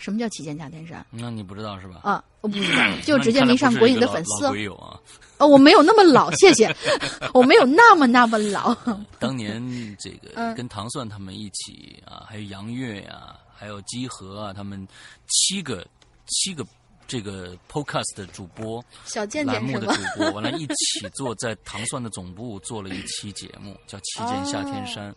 [0.00, 1.04] 什么叫七剑下天山？
[1.10, 2.00] 那你不知道是吧？
[2.02, 4.48] 啊，我不知道，就直接迷上国影的粉丝。
[4.48, 4.98] 鬼友啊！
[5.38, 6.74] 哦，我没有那么老，谢谢，
[7.32, 8.74] 我没有那么那么老。
[9.20, 9.62] 当年
[9.98, 14.86] 这个跟唐蒜他们一起啊，还有杨月呀，还有基和啊，他们
[15.28, 15.86] 七个
[16.26, 16.66] 七个。
[17.06, 25.12] 这个 Podcast 的主播，小贱栏目的主播，完了，一起坐在唐蒜的总部做了一期节目，叫《七剑下天山》。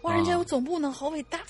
[0.00, 1.40] 哇，人家有总部呢，好伟大！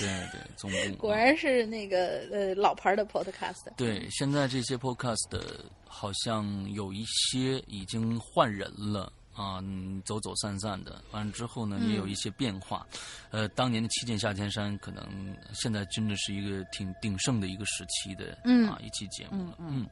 [0.00, 3.64] 对对，总部 果然是那个呃老牌的 Podcast。
[3.76, 5.40] 对，现在这些 Podcast
[5.86, 9.12] 好像有一些已经换人了。
[9.36, 9.60] 啊，
[10.04, 12.86] 走走散散的，完了之后呢，也有一些变化。
[13.32, 15.04] 呃，当年的七剑下天山，可能
[15.52, 19.56] 现在真的是一个挺鼎盛的一个时期的嗯啊一期节目了。
[19.58, 19.88] 嗯，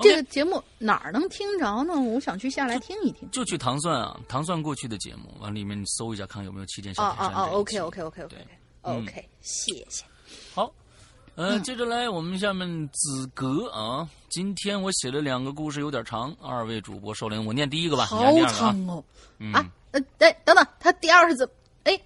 [0.00, 1.98] 这个节目哪儿能听着呢？
[1.98, 3.26] 我想去下来听一听。
[3.30, 7.34] 就去糖蒜啊，糖蒜过去的节目，完里面你搜一下，看有没有七剑下天山。
[7.34, 8.36] 哦哦哦，OK OK OK OK
[8.84, 10.04] OK，谢谢。
[10.54, 10.72] 好。
[11.36, 14.08] 嗯，接着来，我们下面子格啊。
[14.28, 16.32] 今天我写了两个故事，有点长。
[16.40, 18.04] 二位主播受领，我念第一个吧。
[18.04, 19.02] 好长哦！
[19.52, 21.48] 啊，呃，哎，等等，他第二是怎？
[21.82, 22.00] 哎，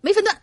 [0.00, 0.42] 没分段，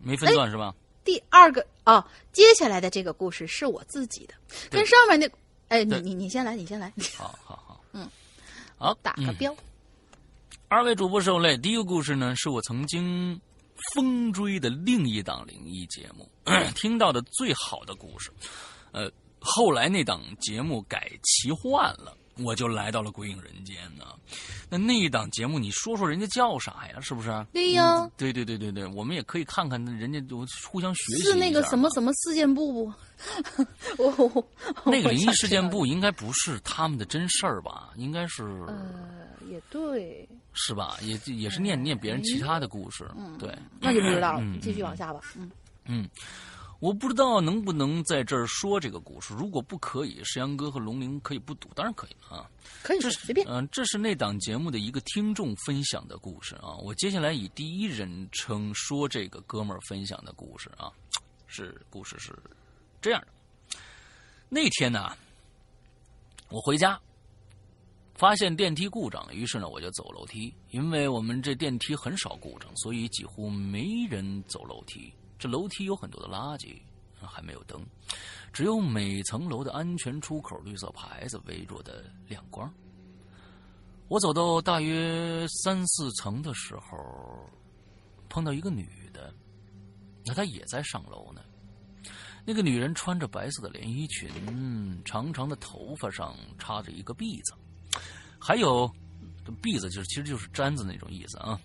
[0.00, 0.74] 没分段是吧？
[1.04, 2.02] 第二个哦，
[2.32, 4.32] 接下来的这个故事是我自己的，
[4.70, 5.30] 跟上面那……
[5.68, 6.90] 哎，你你你先来，你先来。
[7.14, 8.08] 好好好，嗯，
[8.78, 9.54] 好，打个标。
[10.68, 13.38] 二位主播受累，第一个故事呢，是我曾经。
[13.94, 16.28] 风追的另一档灵异节目，
[16.74, 18.30] 听到的最好的故事。
[18.92, 19.10] 呃，
[19.40, 24.04] 后来那档节目改奇幻了，我就来到了鬼影人间呢。
[24.68, 27.00] 那那一档节目，你说说人家叫啥呀？
[27.00, 27.46] 是不是？
[27.52, 32.92] 对呀，对对对对对，我们也可以看看人家就互相学习是那个什么什么事件部
[33.96, 34.02] 不？
[34.02, 34.48] 我
[34.84, 37.90] 那个灵异事件部应该不是他们的真事儿吧？
[37.96, 38.42] 应该是。
[38.66, 40.28] 呃，也对。
[40.52, 40.96] 是吧？
[41.02, 44.42] 也也是念念别人其他的故事，嗯对，那就不知道了。
[44.60, 45.20] 继续往下吧。
[45.36, 45.50] 嗯
[45.84, 46.08] 嗯，
[46.78, 49.34] 我不知道能不能在这儿说这个故事。
[49.34, 52.50] 如果不可以，石阳哥和龙鳞可以不赌，当然可以啊。
[52.82, 53.46] 可以，这随便。
[53.48, 56.76] 嗯，这是那档节目的一个听众分享的故事啊。
[56.82, 60.92] 我接下来以第一人称说这个哥们儿分享的故事啊。
[61.46, 62.36] 是故事是
[63.00, 63.78] 这样的。
[64.48, 65.16] 那天呢，
[66.50, 67.00] 我回家。
[68.14, 70.50] 发现电梯故障，于是呢，我就走楼梯。
[70.70, 75.12] 因为我们这电梯很少故障，所以几乎没人走楼梯。
[75.38, 76.80] 这楼梯有很多的垃圾，
[77.20, 77.80] 还没有灯，
[78.52, 82.72] 只有每层楼的安全出口绿色牌子微弱的亮光。
[84.08, 87.50] 我走到大约三四层的时候，
[88.28, 89.34] 碰到一个女的，
[90.24, 91.42] 那她也在上楼呢。
[92.44, 94.30] 那个女人穿着白色的连衣裙，
[95.04, 97.52] 长长的头发上插着一个篦子。
[98.38, 98.88] 还有，
[99.60, 101.60] 篦子就是其实就是簪子那种意思啊。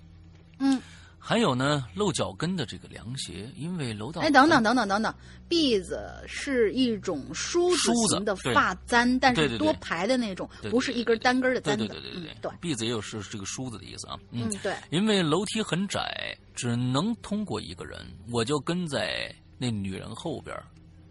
[0.58, 0.82] 嗯，
[1.24, 5.14] 还有呢，露脚跟的这个凉鞋，因为楼道哎，等等等等等等，
[5.48, 11.88] 篦子是一种梳子型的发簪，但是多排的那种，不是一根单根的簪子。
[11.88, 14.18] 对对对对对，篦子也有是这个梳子的意思啊。
[14.32, 14.76] 嗯，对。
[14.90, 18.00] 因为楼梯很窄，只能通过一个人，
[18.32, 20.58] 我就跟在那女人后边。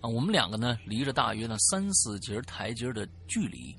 [0.01, 3.77] 啊，我们两个呢，离着大约呢三四节台阶的距离，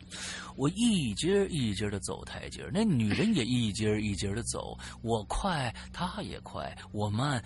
[0.55, 7.43] 我一节一节的走台阶，那女人也一节一节的走，我快，她也快，我慢，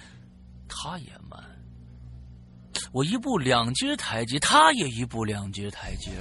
[0.68, 1.42] 她也慢，
[2.92, 6.12] 我一步两阶台阶，她也一步两阶台阶，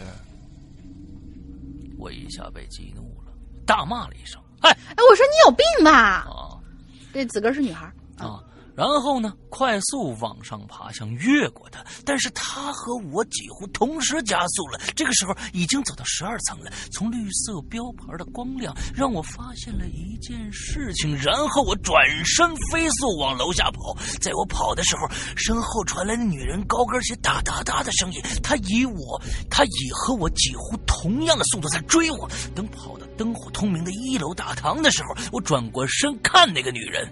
[1.98, 3.32] 我一下被激怒了，
[3.66, 6.60] 大骂了一声：“哎哎，我说你有病吧？”啊，
[7.12, 8.40] 这子哥是女孩啊。
[8.76, 14.80] 然后呢，快速往上爬，想越过他，但是他和我几乎同时加速了。
[14.96, 21.16] 这个时候已经走到十二层了，从绿色标牌的光亮让我发现了一件事情。
[21.16, 28.20] 然后我转身飞速往楼下跑，在我跑的时候，身后传来女人高跟鞋哒哒哒的声音。
[28.42, 32.28] 她以我，她以和我几乎同样的速度在追我。
[32.54, 37.08] 等跑到灯火通明的一楼大堂的时候，我转过身看那个女人。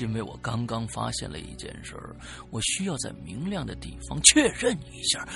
[0.00, 2.14] 因为我刚刚发现了一件事儿，
[2.50, 5.26] 我需要在明亮的地方确认一下。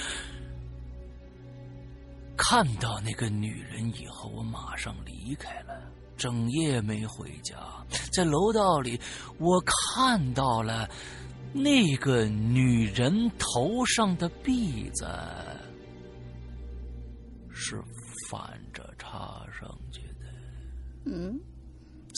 [2.36, 7.56] 看到那个女人以后，我马上离开了，整夜没回家。
[8.12, 8.98] 在楼道里，
[9.38, 10.88] 我看到了
[11.52, 15.06] 那个女人头上的篦子
[17.52, 17.82] 是
[18.30, 20.26] 反着插上去的。
[21.06, 21.38] 嗯。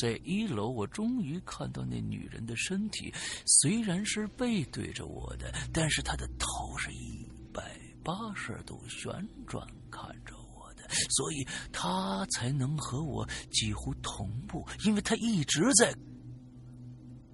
[0.03, 3.14] 在一楼，我终于看到那女人的身体，
[3.46, 7.24] 虽然是背对着我的，但是她的头是一
[7.55, 7.62] 百
[8.03, 9.12] 八十度旋
[9.46, 15.94] 转看着我的，所以她才能和我几乎同步，因为她一直在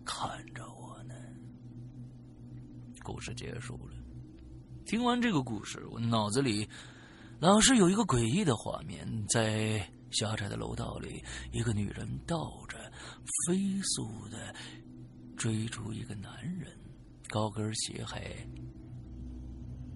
[0.05, 1.15] 看着我呢。
[3.03, 3.95] 故事结束了，
[4.85, 6.69] 听完这个故事，我脑子里
[7.41, 9.91] 老是有一个诡异的画面在。
[10.11, 12.79] 狭窄的楼道里，一个女人倒着，
[13.47, 14.55] 飞速的
[15.37, 16.67] 追逐一个男人，
[17.29, 18.23] 高跟鞋还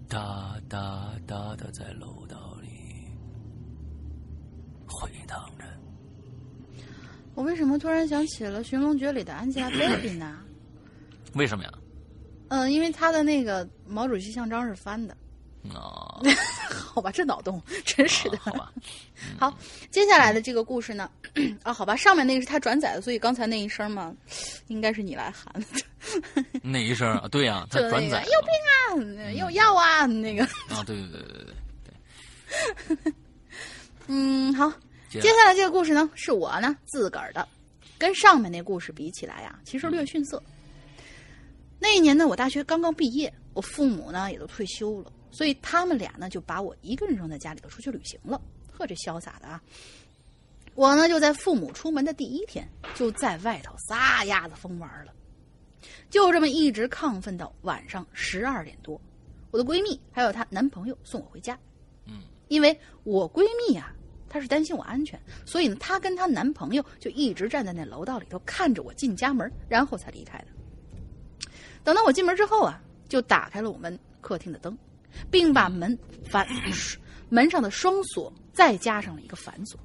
[0.07, 2.69] 哒哒哒的在楼道里
[4.87, 5.65] 回荡着。
[7.35, 10.39] 我为什么突然想起了《寻龙诀》里的 Angelababy 呢？
[11.33, 11.73] 为什么呀？
[12.49, 15.17] 嗯，因为他的那个毛主席像章是翻的。
[15.73, 16.19] 啊，
[16.93, 18.37] 好吧，这脑洞真是的。
[18.37, 18.71] 好吧，
[19.39, 19.57] 好，
[19.91, 21.09] 接下来的这个故事呢，
[21.63, 24.13] 啊，好吧，上面那个是他转载的，所以刚才那一声嘛，
[24.67, 25.65] 应该是你来喊的。
[26.61, 28.25] 那一声啊，对呀，他转载。
[28.25, 30.43] 有病啊，有药啊，那个。
[30.69, 33.13] 啊，对对对对对对。
[34.07, 34.71] 嗯，好，
[35.09, 37.47] 接下来这个故事呢，是我呢自个儿的，
[37.97, 40.43] 跟上面那故事比起来呀，其实略逊色。
[41.79, 45.11] 那一年呢，我大学刚刚毕业，我父母呢也都退休了。
[45.33, 48.39] 所以他们俩呢，就把我一个人扔在家里头出去旅行了。
[48.71, 49.61] 呵，这潇洒的啊！
[50.75, 55.11] 我呢，就在父母出门的第一天，就在外头撒丫子疯玩了。
[56.09, 59.01] 就这么一直亢奋到晚上十二点多，
[59.49, 61.57] 我的闺蜜还有她男朋友送我回家。
[62.05, 63.91] 嗯，因为我闺蜜啊，
[64.29, 70.47] 她是担心我安全，所以呢，她跟她男朋友就一直站在那楼道里头看着我进家门，然后才离开的。
[71.83, 74.77] 等到我进门之后啊，就打开了我们客厅的灯。
[75.31, 75.97] 并把门
[76.29, 76.47] 反
[77.29, 79.79] 门上的双锁再加上了一个反锁。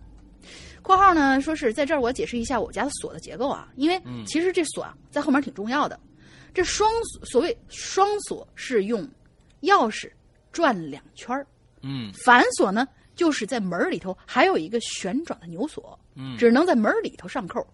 [0.83, 5.99] 括号呢，说是在这儿我解释一下我家的锁的结构啊，因为其实这锁啊在后面挺重要的。
[6.55, 9.07] 这双锁所谓双锁是用
[9.63, 10.11] 钥匙
[10.51, 11.47] 转两圈儿，
[11.83, 17.65] 嗯，反锁呢就是在门里头还有一个旋转的钮锁，嗯，只能在门里头上扣。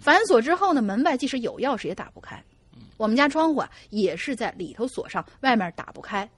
[0.00, 2.42] 反锁之后呢，门外即使有钥匙也打不开。
[2.96, 6.28] 我们家窗户啊也是在里头锁上，外面打不开。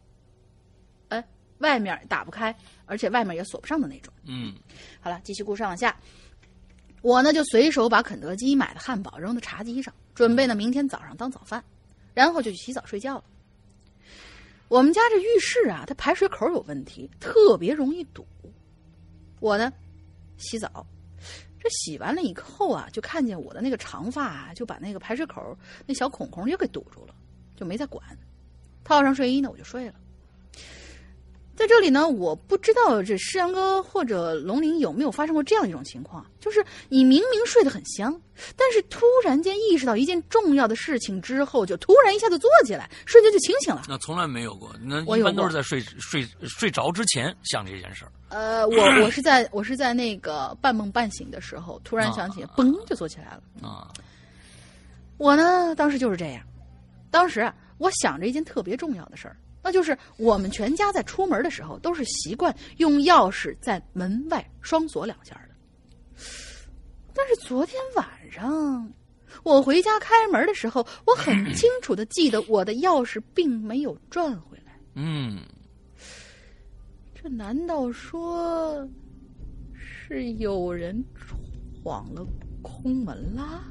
[1.59, 2.55] 外面打不开，
[2.85, 4.13] 而且外面也锁不上的那种。
[4.25, 4.55] 嗯，
[5.01, 5.97] 好了，继续故事往下。
[7.03, 11.63] 我呢就随手把肯德基买的汉堡扔到茶几上，准备呢明天早上当早饭，
[12.15, 13.25] 然后就去洗澡睡觉了。
[14.69, 18.27] 我们家这浴室啊，它排水口有问题，特别容易堵。
[19.39, 19.73] 我呢
[20.37, 20.85] 洗澡，
[21.61, 25.57] 这洗完了以后啊，就看见我的那个长发啊，就把那个排水口
[25.87, 27.15] 那小孔孔又给堵住了，
[27.55, 28.05] 就没再管。
[28.83, 29.95] 套上睡衣呢，我就睡了。
[31.57, 38.13] 在这里呢，我不知道这诗阳哥或者龙鳞有没有发生过这样一种情况，就是你明明睡得很香，
[38.55, 43.85] 但是突然间意识到一件重要的事情之后，就突然一下子坐起来，瞬间就清醒了。
[43.89, 48.13] 那从来没有过，那我一般都是在睡睡睡着之前想这件事儿。
[48.29, 53.43] 呃，我我是在我是在那个半梦半醒的时候，突然想起，嘣就坐起来了。
[53.67, 53.89] 啊，
[55.17, 56.43] 我呢，当时就是这样，
[57.11, 59.37] 当时啊，我想着一件特别重要的事儿。
[59.67, 66.23] 那就是我们全家在出门的时候都是习惯用钥匙在门外双锁两下的。
[67.13, 68.89] 但是昨天晚上
[69.43, 74.79] 我回家开门的时候，我很 清楚的记得我的钥匙并没有转回来。
[74.95, 75.41] 嗯，
[77.13, 78.89] 这难道说
[79.75, 82.25] 是有人闯了
[82.63, 83.65] 空门啦？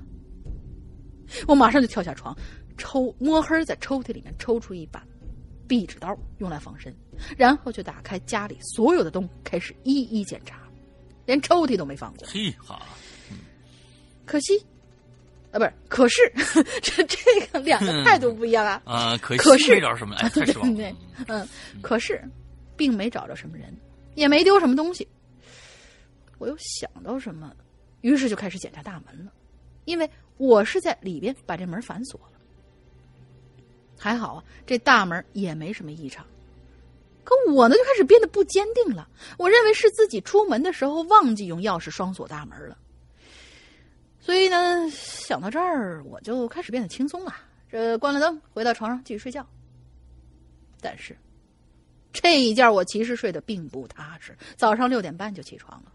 [1.47, 2.35] 我马上就跳下床，
[2.77, 5.01] 抽摸黑在抽屉里面抽出一把。
[5.67, 6.95] 壁纸刀用来防身，
[7.37, 10.59] 然后就打开家里所有的灯，开始一一检查，
[11.25, 12.27] 连抽屉都没放过。
[12.27, 12.81] 嘿哈，
[14.25, 14.57] 可惜，
[15.51, 16.33] 啊，不是，可是
[16.81, 17.17] 这这
[17.47, 18.81] 个两个态度不一样啊。
[18.85, 20.95] 啊，可可是没找什么，哎，太失望了。
[21.27, 21.47] 嗯，
[21.81, 22.23] 可是
[22.75, 23.75] 并没找着什么人，
[24.15, 25.07] 也没丢什么东西。
[26.37, 27.53] 我又想到什么，
[28.01, 29.31] 于是就开始检查大门了，
[29.85, 32.34] 因为我是在里边把这门反锁了。
[33.97, 36.25] 还好啊，这大门也没什么异常。
[37.23, 39.09] 可我呢，就开始变得不坚定了。
[39.37, 42.77] 我认为是自己出门的时候忘记用钥匙双锁大门了。
[44.19, 47.35] 所以呢，想到这儿，我就开始变得轻松了。
[47.69, 49.45] 这关了灯，回到床上继续睡觉。
[50.81, 51.17] 但是，
[52.13, 54.37] 这一觉我其实睡得并不踏实。
[54.55, 55.91] 早上六点半就起床了，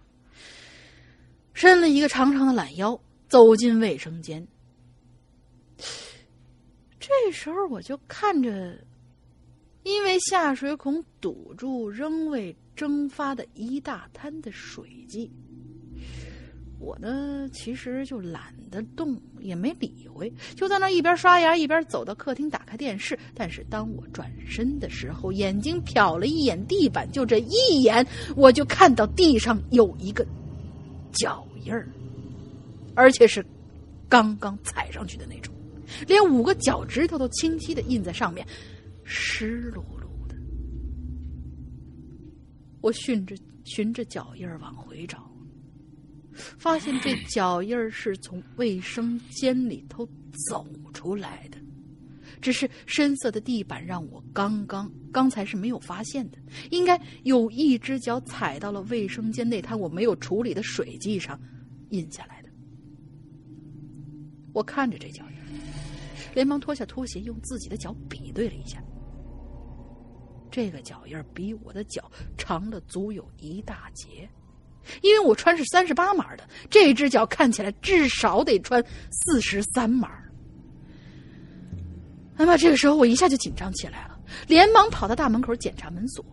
[1.55, 4.47] 伸了一个长长的懒腰，走进卫生间。
[7.11, 8.78] 这时候我就看着，
[9.82, 15.28] 因为下水孔堵住仍未蒸发的一大滩的水迹，
[16.78, 23.19] 我呢其实就懒得动，也没理会，就在那一边刷牙一边走到客厅打开电视。
[23.35, 28.07] 但是当我转身的时候，眼睛瞟了一眼地板，就这一眼，
[28.37, 30.24] 我就看到地上有一个
[31.12, 31.89] 脚印儿，
[32.95, 33.45] 而且是
[34.09, 35.53] 刚刚踩上去的那种。
[36.07, 38.47] 连五个脚趾头都清晰的印在上面，
[39.05, 40.35] 湿漉漉的。
[42.81, 45.31] 我循着循着脚印往回找，
[46.33, 50.09] 发现这脚印是从卫生间里头
[50.49, 51.59] 走出来的，
[52.41, 56.39] 只是深色的地板让我刚刚刚才是没有发现的，
[56.71, 61.39] 应该有一只脚踩到了卫生间那滩我没有处理的水迹上，
[61.91, 62.49] 印下来的。
[64.53, 65.25] 我看着这脚。
[66.35, 68.82] 连忙脱下拖鞋，用自己的脚比对了一下。
[70.51, 74.28] 这个脚印比我的脚长了足有一大截，
[75.01, 80.11] 因为我穿是三十八码的，这只脚看起来至少得穿四十三码。
[82.35, 82.57] 哎妈！
[82.57, 86.24] 这个时候我一下就紧张起来了，连忙跑到大门口检查门锁。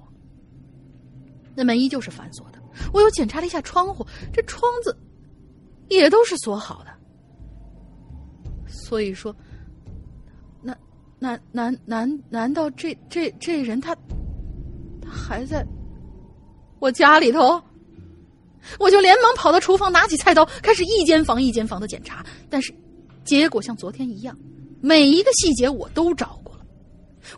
[1.54, 2.60] 那门依旧是反锁的。
[2.92, 4.04] 我又检查了一下窗户，
[4.34, 4.98] 这窗子
[5.90, 6.92] 也都是锁好的。
[8.68, 9.36] 所以说。
[11.20, 13.96] 难难难难道这这这人他
[15.02, 15.66] 他还在
[16.80, 17.62] 我家里头？
[18.80, 22.26] 我就连忙跑到厨房，拿起菜刀，开始一间房一间房的检查。
[22.50, 22.74] 但是
[23.24, 24.38] 结果像昨天一样，
[24.82, 26.66] 每一个细节我都找过了。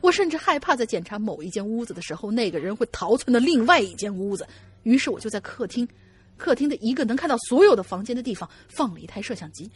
[0.02, 4.48] 我甚至害怕在检查某一间屋子的时候，那个人会逃窜到另外一间屋子。
[4.84, 5.88] 于是我就在客厅，
[6.36, 9.70] 客厅的一个能看到所有的房间的地方放了一台摄像机。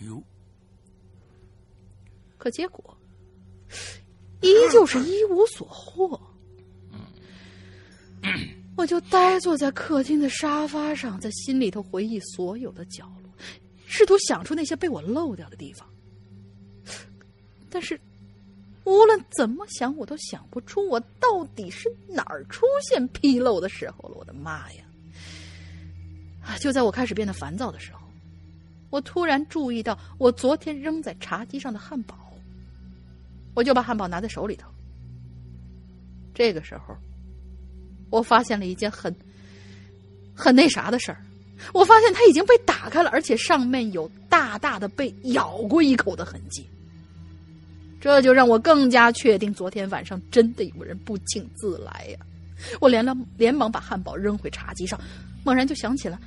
[2.38, 2.98] 可结果。
[4.42, 6.20] 依旧是一无所获，
[8.76, 13.30] 我就呆坐在客厅的沙发上，在心里头回忆所有的角落，
[13.86, 15.88] 试图想出那些被我漏掉的地方。
[17.70, 18.00] 但是，
[18.84, 24.18] 无论怎么想，我都想不出我到底是哪儿出现纰漏的时候了。
[24.18, 24.84] 我的妈呀！
[26.60, 28.00] 就在我开始变得烦躁的时候，
[28.90, 32.23] 我突然注意到我昨天扔在茶几上的汉堡。
[33.54, 34.68] 我就把汉堡拿在手里头。
[36.34, 36.96] 这个时候，
[38.10, 39.16] 我发现了一件很、
[40.34, 41.18] 很那啥的事儿。
[41.74, 46.68] 我发现它已经被打开了，而且上面有大大的被咬过一口的痕迹。
[48.02, 52.20] 这就让我更加确定，昨天晚上真的有人不请自来呀！
[52.82, 55.00] 我连了，连忙把汉堡扔回茶几上，
[55.46, 56.20] 猛然就想起了，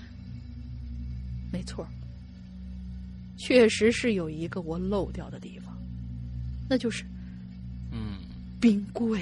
[1.52, 1.86] 没错，
[3.36, 5.76] 确实是有一个我漏掉的地方，
[6.68, 7.04] 那就是。
[8.60, 9.20] 冰柜，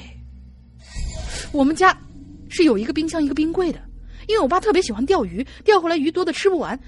[1.52, 1.96] 我们家
[2.48, 3.80] 是有一个冰箱一个冰柜的，
[4.28, 6.78] 因为我爸特别喜欢钓鱼，钓回来鱼多的吃不完，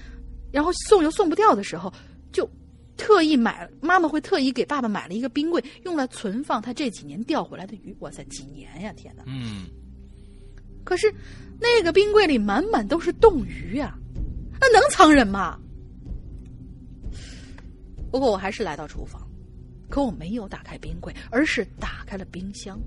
[0.51, 1.93] 然后送又送不掉的时候，
[2.31, 2.49] 就
[2.95, 7.95] 特意买，妈妈会特意给爸爸买了一个冰柜，用来存放他这几年钓回来的鱼。
[7.99, 8.93] 哇塞，几年呀！
[8.93, 9.23] 天哪！
[9.27, 9.65] 嗯。
[10.83, 11.13] 可是
[11.59, 13.93] 那个冰柜里满满都是冻鱼呀，
[14.61, 15.59] 那能藏人吗？
[18.09, 19.26] 不过我还是来到厨房，
[19.89, 22.79] 可我没有打开冰柜，而是打开了冰箱。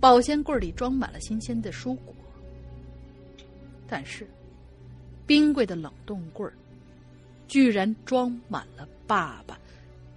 [0.00, 2.14] 保鲜柜里装满了新鲜的蔬果，
[3.88, 4.26] 但是
[5.26, 6.48] 冰柜的冷冻柜
[7.48, 9.58] 居然装满了爸爸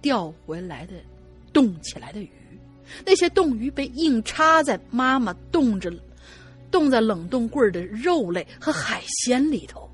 [0.00, 0.94] 钓回来的
[1.52, 2.30] 冻起来的鱼。
[3.04, 5.92] 那些冻鱼被硬插在妈妈冻着、
[6.70, 9.89] 冻在冷冻柜的肉类和海鲜里头。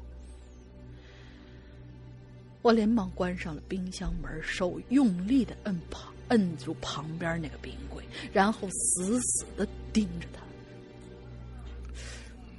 [2.66, 8.02] 我连忙关上了冰箱门，手用力的摁旁摁住旁边那个冰柜，
[8.32, 10.42] 然后死死的盯着他。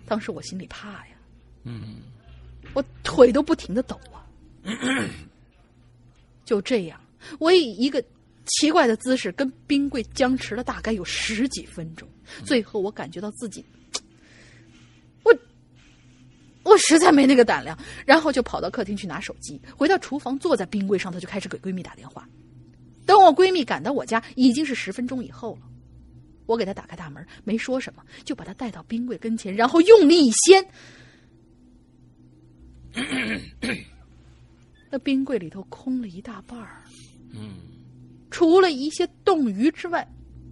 [0.06, 1.18] 当时我心里怕呀，
[1.66, 1.98] 嗯，
[2.74, 4.24] 我腿都不停的抖啊。
[6.46, 6.98] 就这样，
[7.38, 8.02] 我以一个
[8.46, 12.08] 奇怪的姿势跟冰柜僵持了大概有十几分钟，
[12.46, 13.77] 最后我感觉到自己，我
[16.68, 22.27] 我实在没那个胆量，然后就跑到客厅去拿手机，回到厨房坐在冰柜上头就开始给闺蜜打电话。
[23.06, 25.61] 等我闺蜜赶到我家，已经是十分钟以后了。
[26.45, 30.68] 我给她打开大门，没说什么，就把她带到冰柜跟前，然后用力一掀，
[34.91, 36.84] 那冰柜里头空了一大半儿。
[37.31, 37.56] 嗯，
[38.30, 40.06] 除了一些冻鱼之外，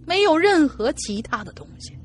[0.06, 1.96] 没有任何其他的东西。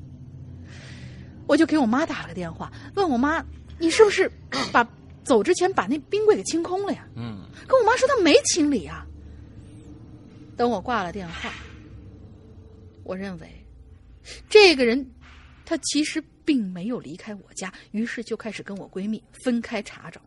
[1.46, 3.44] 我就给我妈打了个电话，问我妈
[3.82, 4.30] ：“你是不是
[4.72, 4.88] 把
[5.24, 9.04] 走之前把那冰柜给清空了呀？”嗯，可我妈说她没清理啊。
[10.56, 11.52] 等我挂了电话，
[13.02, 13.50] 我认为
[14.48, 15.10] 这个人
[15.64, 20.20] 他其实并没有离开我家，于是就开始跟我闺蜜分开查找。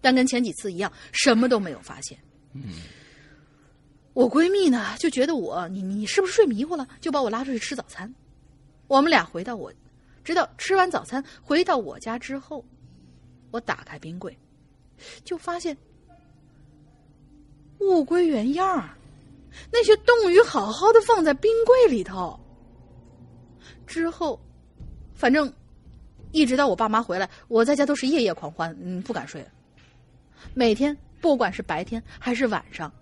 [0.00, 2.16] 但跟前几次一样，什么都没有发现。
[2.52, 2.62] 嗯，
[4.12, 8.14] 我闺蜜呢就觉得我你你是不是睡迷糊了，就把我拉出去吃早餐。
[8.86, 9.72] 我们俩回到我，
[10.22, 12.64] 直到吃完早餐回到我家之后，
[13.50, 14.36] 我打开冰柜，
[15.24, 15.76] 就发现
[17.78, 18.90] 物归原样儿。
[19.72, 22.38] 那些冻鱼好好的放在冰柜里头。
[23.86, 24.40] 之后，
[25.14, 25.52] 反正
[26.30, 29.44] 一直到我爸妈回来，我在家都是夜夜狂欢，嗯，不敢睡。
[30.54, 32.92] 每天不管是白天还是晚上，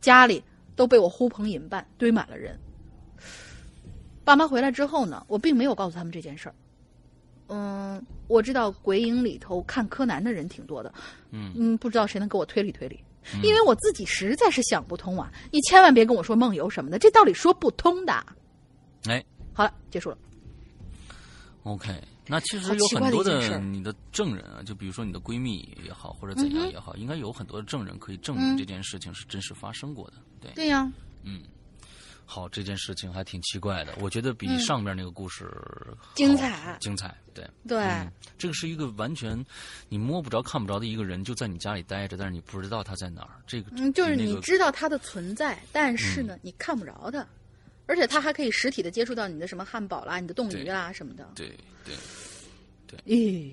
[0.00, 0.42] 家里
[0.74, 2.58] 都被我呼朋引伴，堆满了人。
[4.26, 6.54] 爸妈回来之后呢，我并没有告诉他们这件事儿。
[7.48, 10.92] 嗯，我知道鬼影里头看柯南的人挺多的，
[11.30, 12.98] 嗯嗯，不知道谁能给我推理推理。
[13.42, 15.32] 因为我自己实在是想不通啊！
[15.52, 18.12] 你千万别跟我说梦游什么的，这道理说不通的。
[19.04, 20.18] 哎，好了，结束了。
[21.62, 21.92] OK，
[22.26, 30.14] 那其实有很多的你的证人啊，就比如说你的闺蜜也好，或者怎样也好，应该有很多的证人可以证明这件事情是真实发生过的。
[30.40, 30.92] 对，对呀，
[31.22, 31.40] 嗯。
[32.28, 35.48] 好，这件事情还挺奇怪的，我觉得比上面那个故事
[36.16, 37.16] 精彩，精彩。
[37.32, 39.42] 对对、嗯，这个是一个完全
[39.88, 43.30] 你摸不着、看不着的一个人，就在你家里待着，但是你不知道他在哪儿。
[43.46, 47.24] 这个嗯，就是你知道他的存在，但是呢，你看不着他，
[47.86, 51.28] 而且他还可以实体的接触到你的什么汉堡啦、你的冻鱼啦什么的。
[51.36, 51.48] 对
[51.84, 51.94] 对
[52.88, 53.52] 对，咦，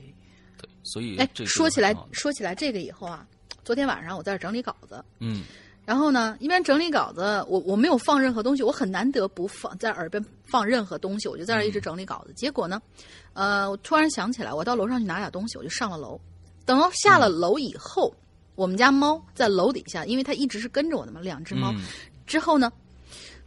[0.58, 3.28] 对，所以哎，说起来说起来这个以后啊，
[3.64, 5.44] 昨天晚上我在这整理稿子，嗯。
[5.86, 12.34] 然后呢，一边整理稿子，我我没有放任何东西，我很难得不放在耳边放任何东西，我就在那一直整理稿子。
[12.34, 12.82] 结果呢，
[13.34, 16.18] 呃，我突然想起来，我到楼上去拿点东西，我就上了楼。
[16.66, 18.24] 等到下了楼以后，嗯、
[18.56, 21.74] 我们家猫在楼底下，因为它一直是跟着我的嘛，两只猫。
[21.74, 21.82] 嗯、
[22.26, 22.72] 之后呢，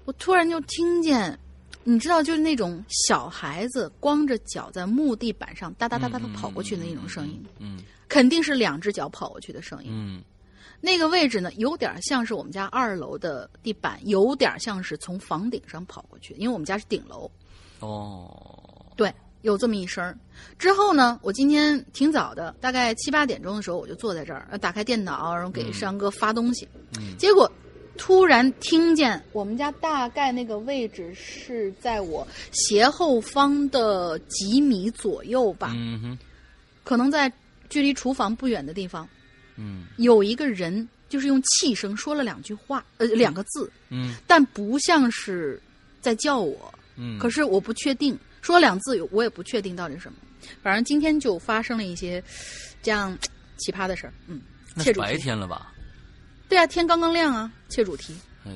[0.04, 1.38] 我突然就听见，
[1.84, 10.22] 你知道，就是那种小孩子光着脚在木地板上哒哒哒哒的跑过去的那种声音，嗯，肯定是两只脚跑过去的声音，嗯。
[10.80, 17.30] 那个位置呢，有点像是我们家二楼的地板，有点像是从房顶上跑过去，因为我们家是顶楼。
[17.80, 19.12] 哦，对，
[19.42, 20.16] 有这么一声。
[20.58, 26.68] 之后呢，我今天挺早的，大概七八点钟的时候，我就坐在这儿，打开电脑，然后给山哥发东西。
[26.98, 27.16] 嗯。
[27.18, 27.50] 结果
[27.96, 35.72] 突然听见我们家大概那个位置是在我斜后方的几米左右吧。
[35.74, 36.18] 嗯哼。
[36.84, 37.32] 可能在
[37.68, 39.08] 距离厨房不远的地方。
[39.56, 45.60] 嗯，有一个人就是用气声说了两句话，呃，两个字，嗯，但不像是
[46.00, 50.18] 在叫我，嗯，可是我不确定，说两字我也不确定到底是什么，
[50.62, 52.22] 反正今天就发生了一些
[52.82, 53.16] 这样
[53.56, 54.40] 奇葩的事儿，嗯，
[54.78, 55.72] 切主题，白天了吧？
[56.48, 58.14] 对啊，天刚刚亮啊，切主题，
[58.44, 58.52] 哎，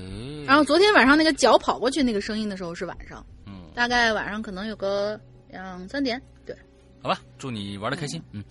[0.47, 6.57] 然后昨天晚上那个脚跑过去那个声音的时候是晚上，嗯，大概晚上可能有个两三点，对，
[7.03, 8.45] 好吧，祝你玩的开心，嗯。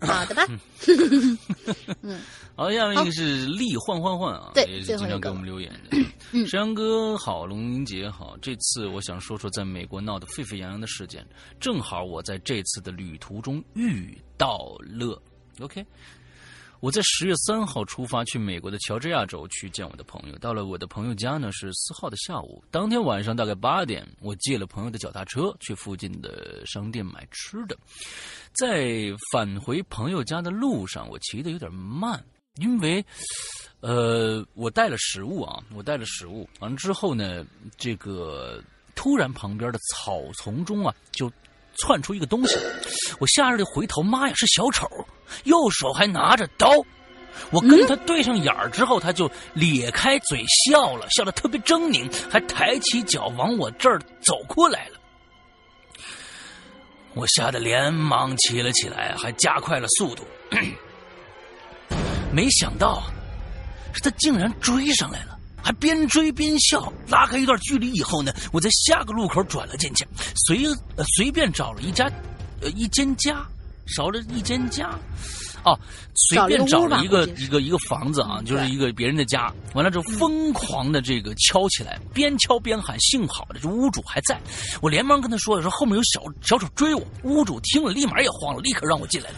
[0.00, 0.46] 好的吧。
[2.02, 2.20] 嗯，
[2.54, 5.98] 好，下面一个是力换换换啊，对，也是经常给我们留言的。
[6.32, 11.26] 嗯，山羊哥好，龙云杰好，这次我想说说在美国闹得沸沸扬扬的事件，
[11.58, 15.20] 正好我在这次的旅途中遇到了。
[15.60, 15.84] OK。
[16.80, 20.38] 我在十月三号出发去美国的乔治亚州去见我的朋友。
[20.38, 22.62] 到了我的朋友家呢，是四号的下午。
[22.70, 27.76] 当天晚上大概八点，我借了朋友的脚踏车去附近的商店买吃的。
[28.52, 32.24] 在返回朋友家的路上，我骑的有点慢，
[32.56, 33.04] 因为，
[33.80, 36.48] 呃，我带了食物啊，我带了食物。
[36.60, 37.44] 完了之后呢，
[37.76, 38.62] 这个
[38.94, 41.30] 突然旁边的草丛中啊，就。
[41.80, 42.56] 窜出一个东西，
[43.18, 44.88] 我吓得回头，妈呀，是小丑，
[45.44, 46.72] 右手还拿着刀。
[47.50, 54.98] 我跟他对上眼儿之后，他就咧开嘴笑了，笑得特别狰狞，还抬起脚往我这儿走过来了。
[57.14, 60.24] 我吓得连忙骑了起来，还加快了速度。
[62.32, 63.04] 没想到，
[63.94, 65.37] 是他竟然追上来了。
[65.68, 70.02] 还边追边笑，拉开一段距离以后呢，我在下个路口转了进去，
[70.46, 70.64] 随
[70.96, 72.10] 呃随便找了一家，
[72.62, 73.46] 呃一间家，
[73.86, 74.98] 少了一间家，
[75.66, 75.78] 哦，
[76.14, 84.40] 随便找了一个一个一个房子啊，就是一个别人的家，完了之后疯狂的这个敲起来，边敲边喊，幸好的这屋主还在，
[84.80, 89.36] 我连忙跟他说说后面有小小丑追我，屋主听了立马也慌了，立刻让我进来了，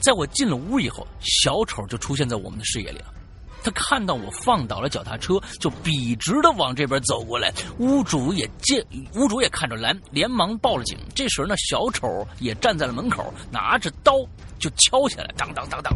[0.00, 3.12] 在我进了屋以后，小丑就出现在我们的视野里了。
[3.66, 7.52] 他看到我放倒了脚踏车，就笔直的往这边走过来。
[7.78, 8.84] 屋主也见，
[9.16, 10.96] 屋主也看着蓝，连忙报了警。
[11.16, 14.12] 这时候呢，小丑也站在了门口，拿着刀
[14.60, 15.92] 就敲起来，当当当当，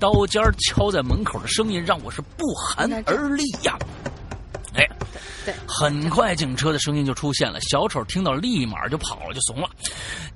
[0.00, 3.78] 刀尖敲在门口的声音让我是不寒而栗呀。
[4.74, 4.88] 哎，
[5.44, 7.60] 对，很快警车的声音就出现了。
[7.62, 9.68] 小丑听到，立马就跑了，就怂了。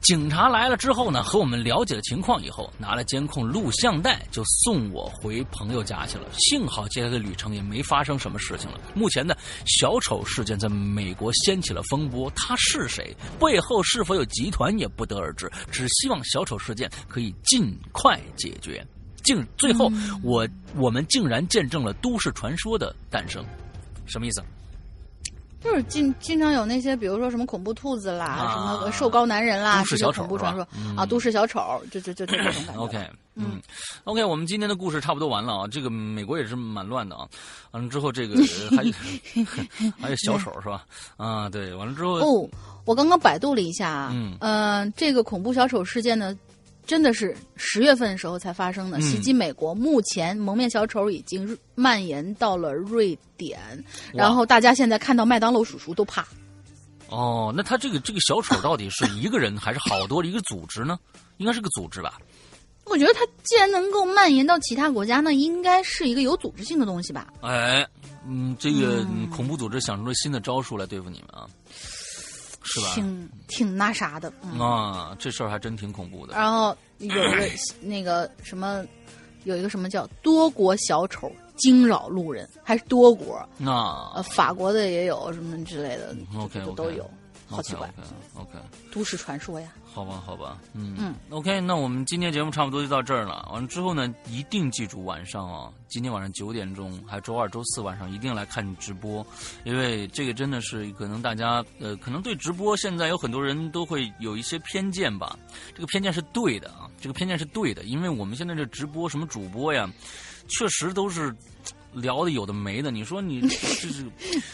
[0.01, 6.25] 警察来了之后呢，和我们了解了情况以后，拿了监控录像带，就送我回朋友家去了。
[6.37, 8.81] 幸好接下来的旅程也没发生什么事情了。
[8.93, 9.37] 目前呢，
[9.67, 15.51] 小丑事件在美国掀起了风波，他是谁，背后是否有集团也不得而知。
[15.71, 18.85] 只希望小丑事件可以尽快解决。
[19.23, 19.91] 竟最后，
[20.23, 23.43] 我我们竟然见证了都市传说的诞生。
[24.07, 24.43] 什么意思？
[25.61, 32.73] 就是经经常有那些，比如说什么恐怖兔子啦，什么瘦高男人啦，都市小丑恐怖传说啊，都市小丑，就就就这种感觉。
[32.77, 33.59] OK，嗯
[34.05, 35.67] ，OK，我们今天的故事差不多完了啊。
[35.67, 37.27] 这个美国也是蛮乱的啊。
[37.71, 38.37] 完了之后，这个
[38.77, 38.93] 还有
[39.99, 40.85] 还有小丑是吧？
[41.17, 42.47] 啊，对，完了之后哦，
[42.85, 46.37] 我刚刚百度了一下啊，嗯，呃，这个恐怖小丑事件呢。
[46.87, 49.75] 真的是十月份的时候才发生的袭击美国。
[49.75, 53.61] 目前蒙面小丑已经蔓延到了瑞典，
[54.13, 56.27] 然后大家现在看到麦当劳叔叔都怕。
[57.09, 60.99] 哦，那他这个这个小丑到底是一个人还是好多的一个组织呢？
[61.39, 62.19] 应该是个组织吧？
[62.87, 67.29] 我觉得他既然能够蔓延到其他国家，那应该是一个有组织性的东西吧？
[67.41, 67.87] 哎，
[68.27, 71.49] 嗯，这个恐怖组织想出了新的招数来对付你们啊。
[72.65, 72.93] 是吧？
[72.95, 76.35] 挺挺那啥的啊，这事儿还真挺恐怖的。
[76.35, 77.49] 然后有一个
[77.81, 78.85] 那个什么，
[79.45, 84.13] 有一个什么叫多国小丑惊扰路人，还是多国啊？
[84.17, 87.09] 呃，法国的也有什么之类的，OK，都有，
[87.47, 87.89] 好奇怪
[88.35, 88.59] ，OK，
[88.93, 89.73] 都市传说呀。
[89.95, 93.49] 好吧，好吧，嗯嗯，OK，那我们今天节目差不多就到这儿了。
[93.53, 99.25] 完了之后呢，一定记住晚上啊，今天晚上九点钟，还有周二、周四晚上一定来看直播，
[99.63, 105.39] 因为这个真的是可能大家呃，可能对直播现在有很多人都会有一些偏见吧。
[105.73, 109.89] 这个偏见是对的啊，这个偏见是对的，因为我们现在这直播什么主播呀，
[110.49, 111.33] 确实都是。
[111.95, 113.49] 聊的有的没的，你说你 这
[113.89, 114.05] 是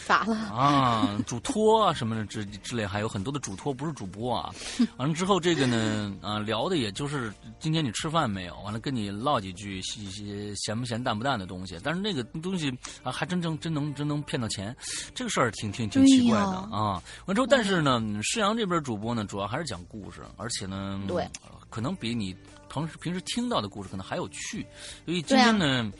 [0.05, 1.17] 咋了啊？
[1.25, 4.53] 主托啊什么的之之类，还有很多的主托不是主播啊。
[4.97, 8.55] 完了之后，这个呢啊聊的也就是今天你吃饭没有？
[8.61, 11.77] 完了跟你唠几句一些咸不咸淡不淡的东西。
[11.83, 12.69] 但是那个东西
[13.03, 14.75] 啊，还真正真能真能骗到钱，
[15.15, 17.01] 这个事儿挺挺挺奇怪的啊。
[17.25, 21.27] 完之后，但是呢，施阳这边主播呢，主要还是讲故事，而且呢，对，
[21.69, 22.35] 可能比你
[22.71, 24.65] 平时平时听到的故事可能还有趣。
[25.05, 25.91] 所以今天呢。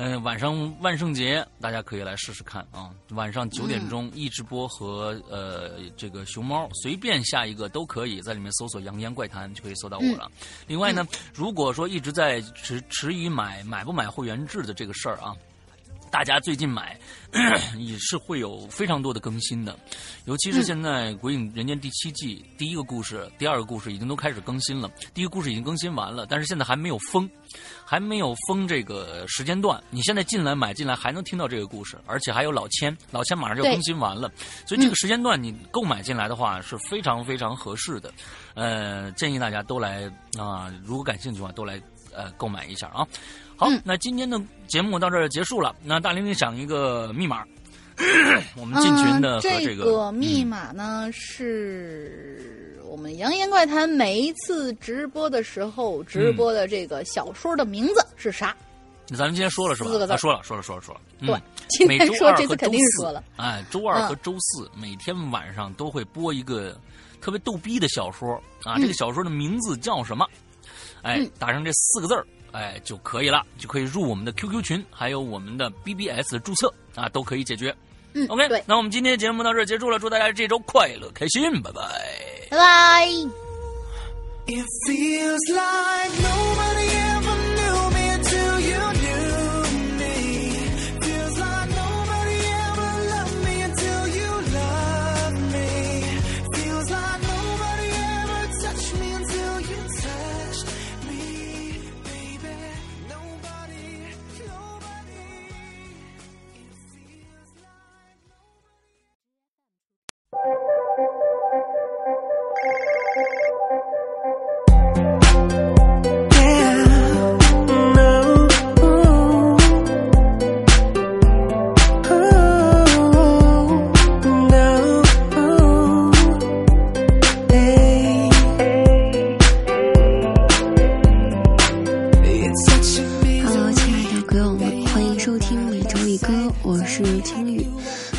[0.00, 2.88] 嗯，晚上万圣节大家可以来试试看啊！
[3.10, 10.30] 晚上九点钟一直播和呃这个熊猫，随便下一个都可以，在里面搜索“扬言怪谈”就可以搜到我了。
[10.68, 11.04] 另外呢，
[11.34, 15.36] 如果说一直在迟迟疑买买不买会员制的这个事儿啊，
[16.10, 16.98] 大家最近买
[17.78, 19.78] 也是会有非常多的更新的，
[20.24, 24.90] 尤其是现在《鬼影人间》第七季第一个故事、第二个故事已经都开始更新了。
[25.12, 27.28] 第一个故事已经更新完了，但是现在还没有封，
[27.84, 29.82] 还没有封这个时间段。
[29.90, 34.30] 你现在进来买进来还能听到这个故事，而且还有老千，老千马上就更新完了，
[34.66, 38.12] 所以这个时间段你购买进来的话是非常非常合适的。
[38.54, 41.80] 呃，建议大家都来啊，如果感兴趣的话，都来
[42.14, 43.06] 呃购买一下啊。
[43.58, 45.74] 好，那今天的节目到这儿结束了。
[45.82, 47.44] 那大玲玲想一个密码，
[48.56, 58.56] 我们进群的和这个密码呢，是我们《扬言怪谈》每一次直播的时候直播的这个小说的名字是啥？
[59.08, 59.90] 那咱们今天说了是吧？
[59.90, 61.00] 四个字，说了说了说了说了。
[61.18, 61.36] 对，
[61.70, 63.24] 今天说这次肯定是说了。
[63.38, 66.78] 哎，周二和周四每天晚上都会播一个
[67.20, 70.24] 特别逗逼的小说啊，这个小说的名字叫什么？
[71.02, 72.24] 哎，打上这四个字儿。
[72.52, 77.74] 哎，就可以了，就可以入我们的 QQ 群，还有我们的 BBS 注册啊，都可以解决。
[78.14, 81.82] 嗯，OK，那我们今天的节目到这儿结束了，祝大家这周快乐开心，拜拜，
[82.50, 83.08] 拜拜。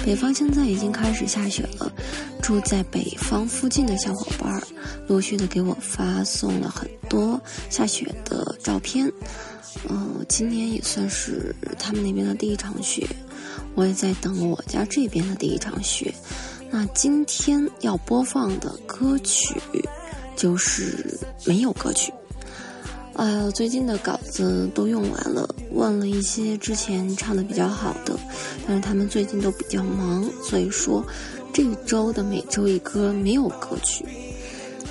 [0.09, 1.93] 北方现在已经开始下雪了，
[2.41, 4.59] 住在北方附近的小伙伴
[5.07, 9.07] 陆续的给我发送了很多下雪的照片，
[9.87, 13.07] 嗯，今年也算是他们那边的第一场雪，
[13.75, 16.11] 我也在等我家这边的第一场雪。
[16.71, 19.53] 那今天要播放的歌曲
[20.35, 22.11] 就是没有歌曲，
[23.19, 28.17] 哎呀，最近的稿子都用完了，问了一些之前唱的比较好的，
[28.65, 31.05] 但是他们最近都比较忙，所以说。
[31.51, 34.05] 这一周的每周一歌没有歌曲。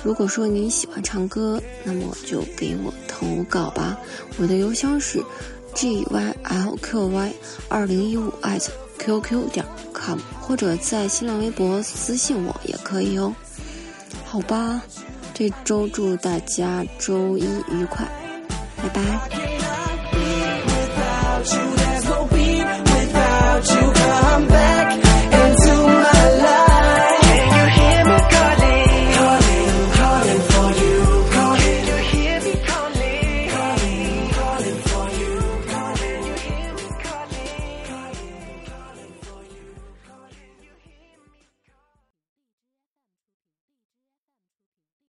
[0.03, 3.97] 如果说你喜欢唱歌，那么就给我投稿吧。
[4.37, 5.23] 我的邮箱是
[5.73, 7.33] g y l q y
[7.69, 8.67] 二零一五 at
[8.99, 13.33] qq 点 com，或者在新浪微博私信我也可以哦。
[14.25, 14.83] 好吧，
[15.39, 18.05] 这周祝大家周一愉快，
[18.75, 18.99] 拜拜。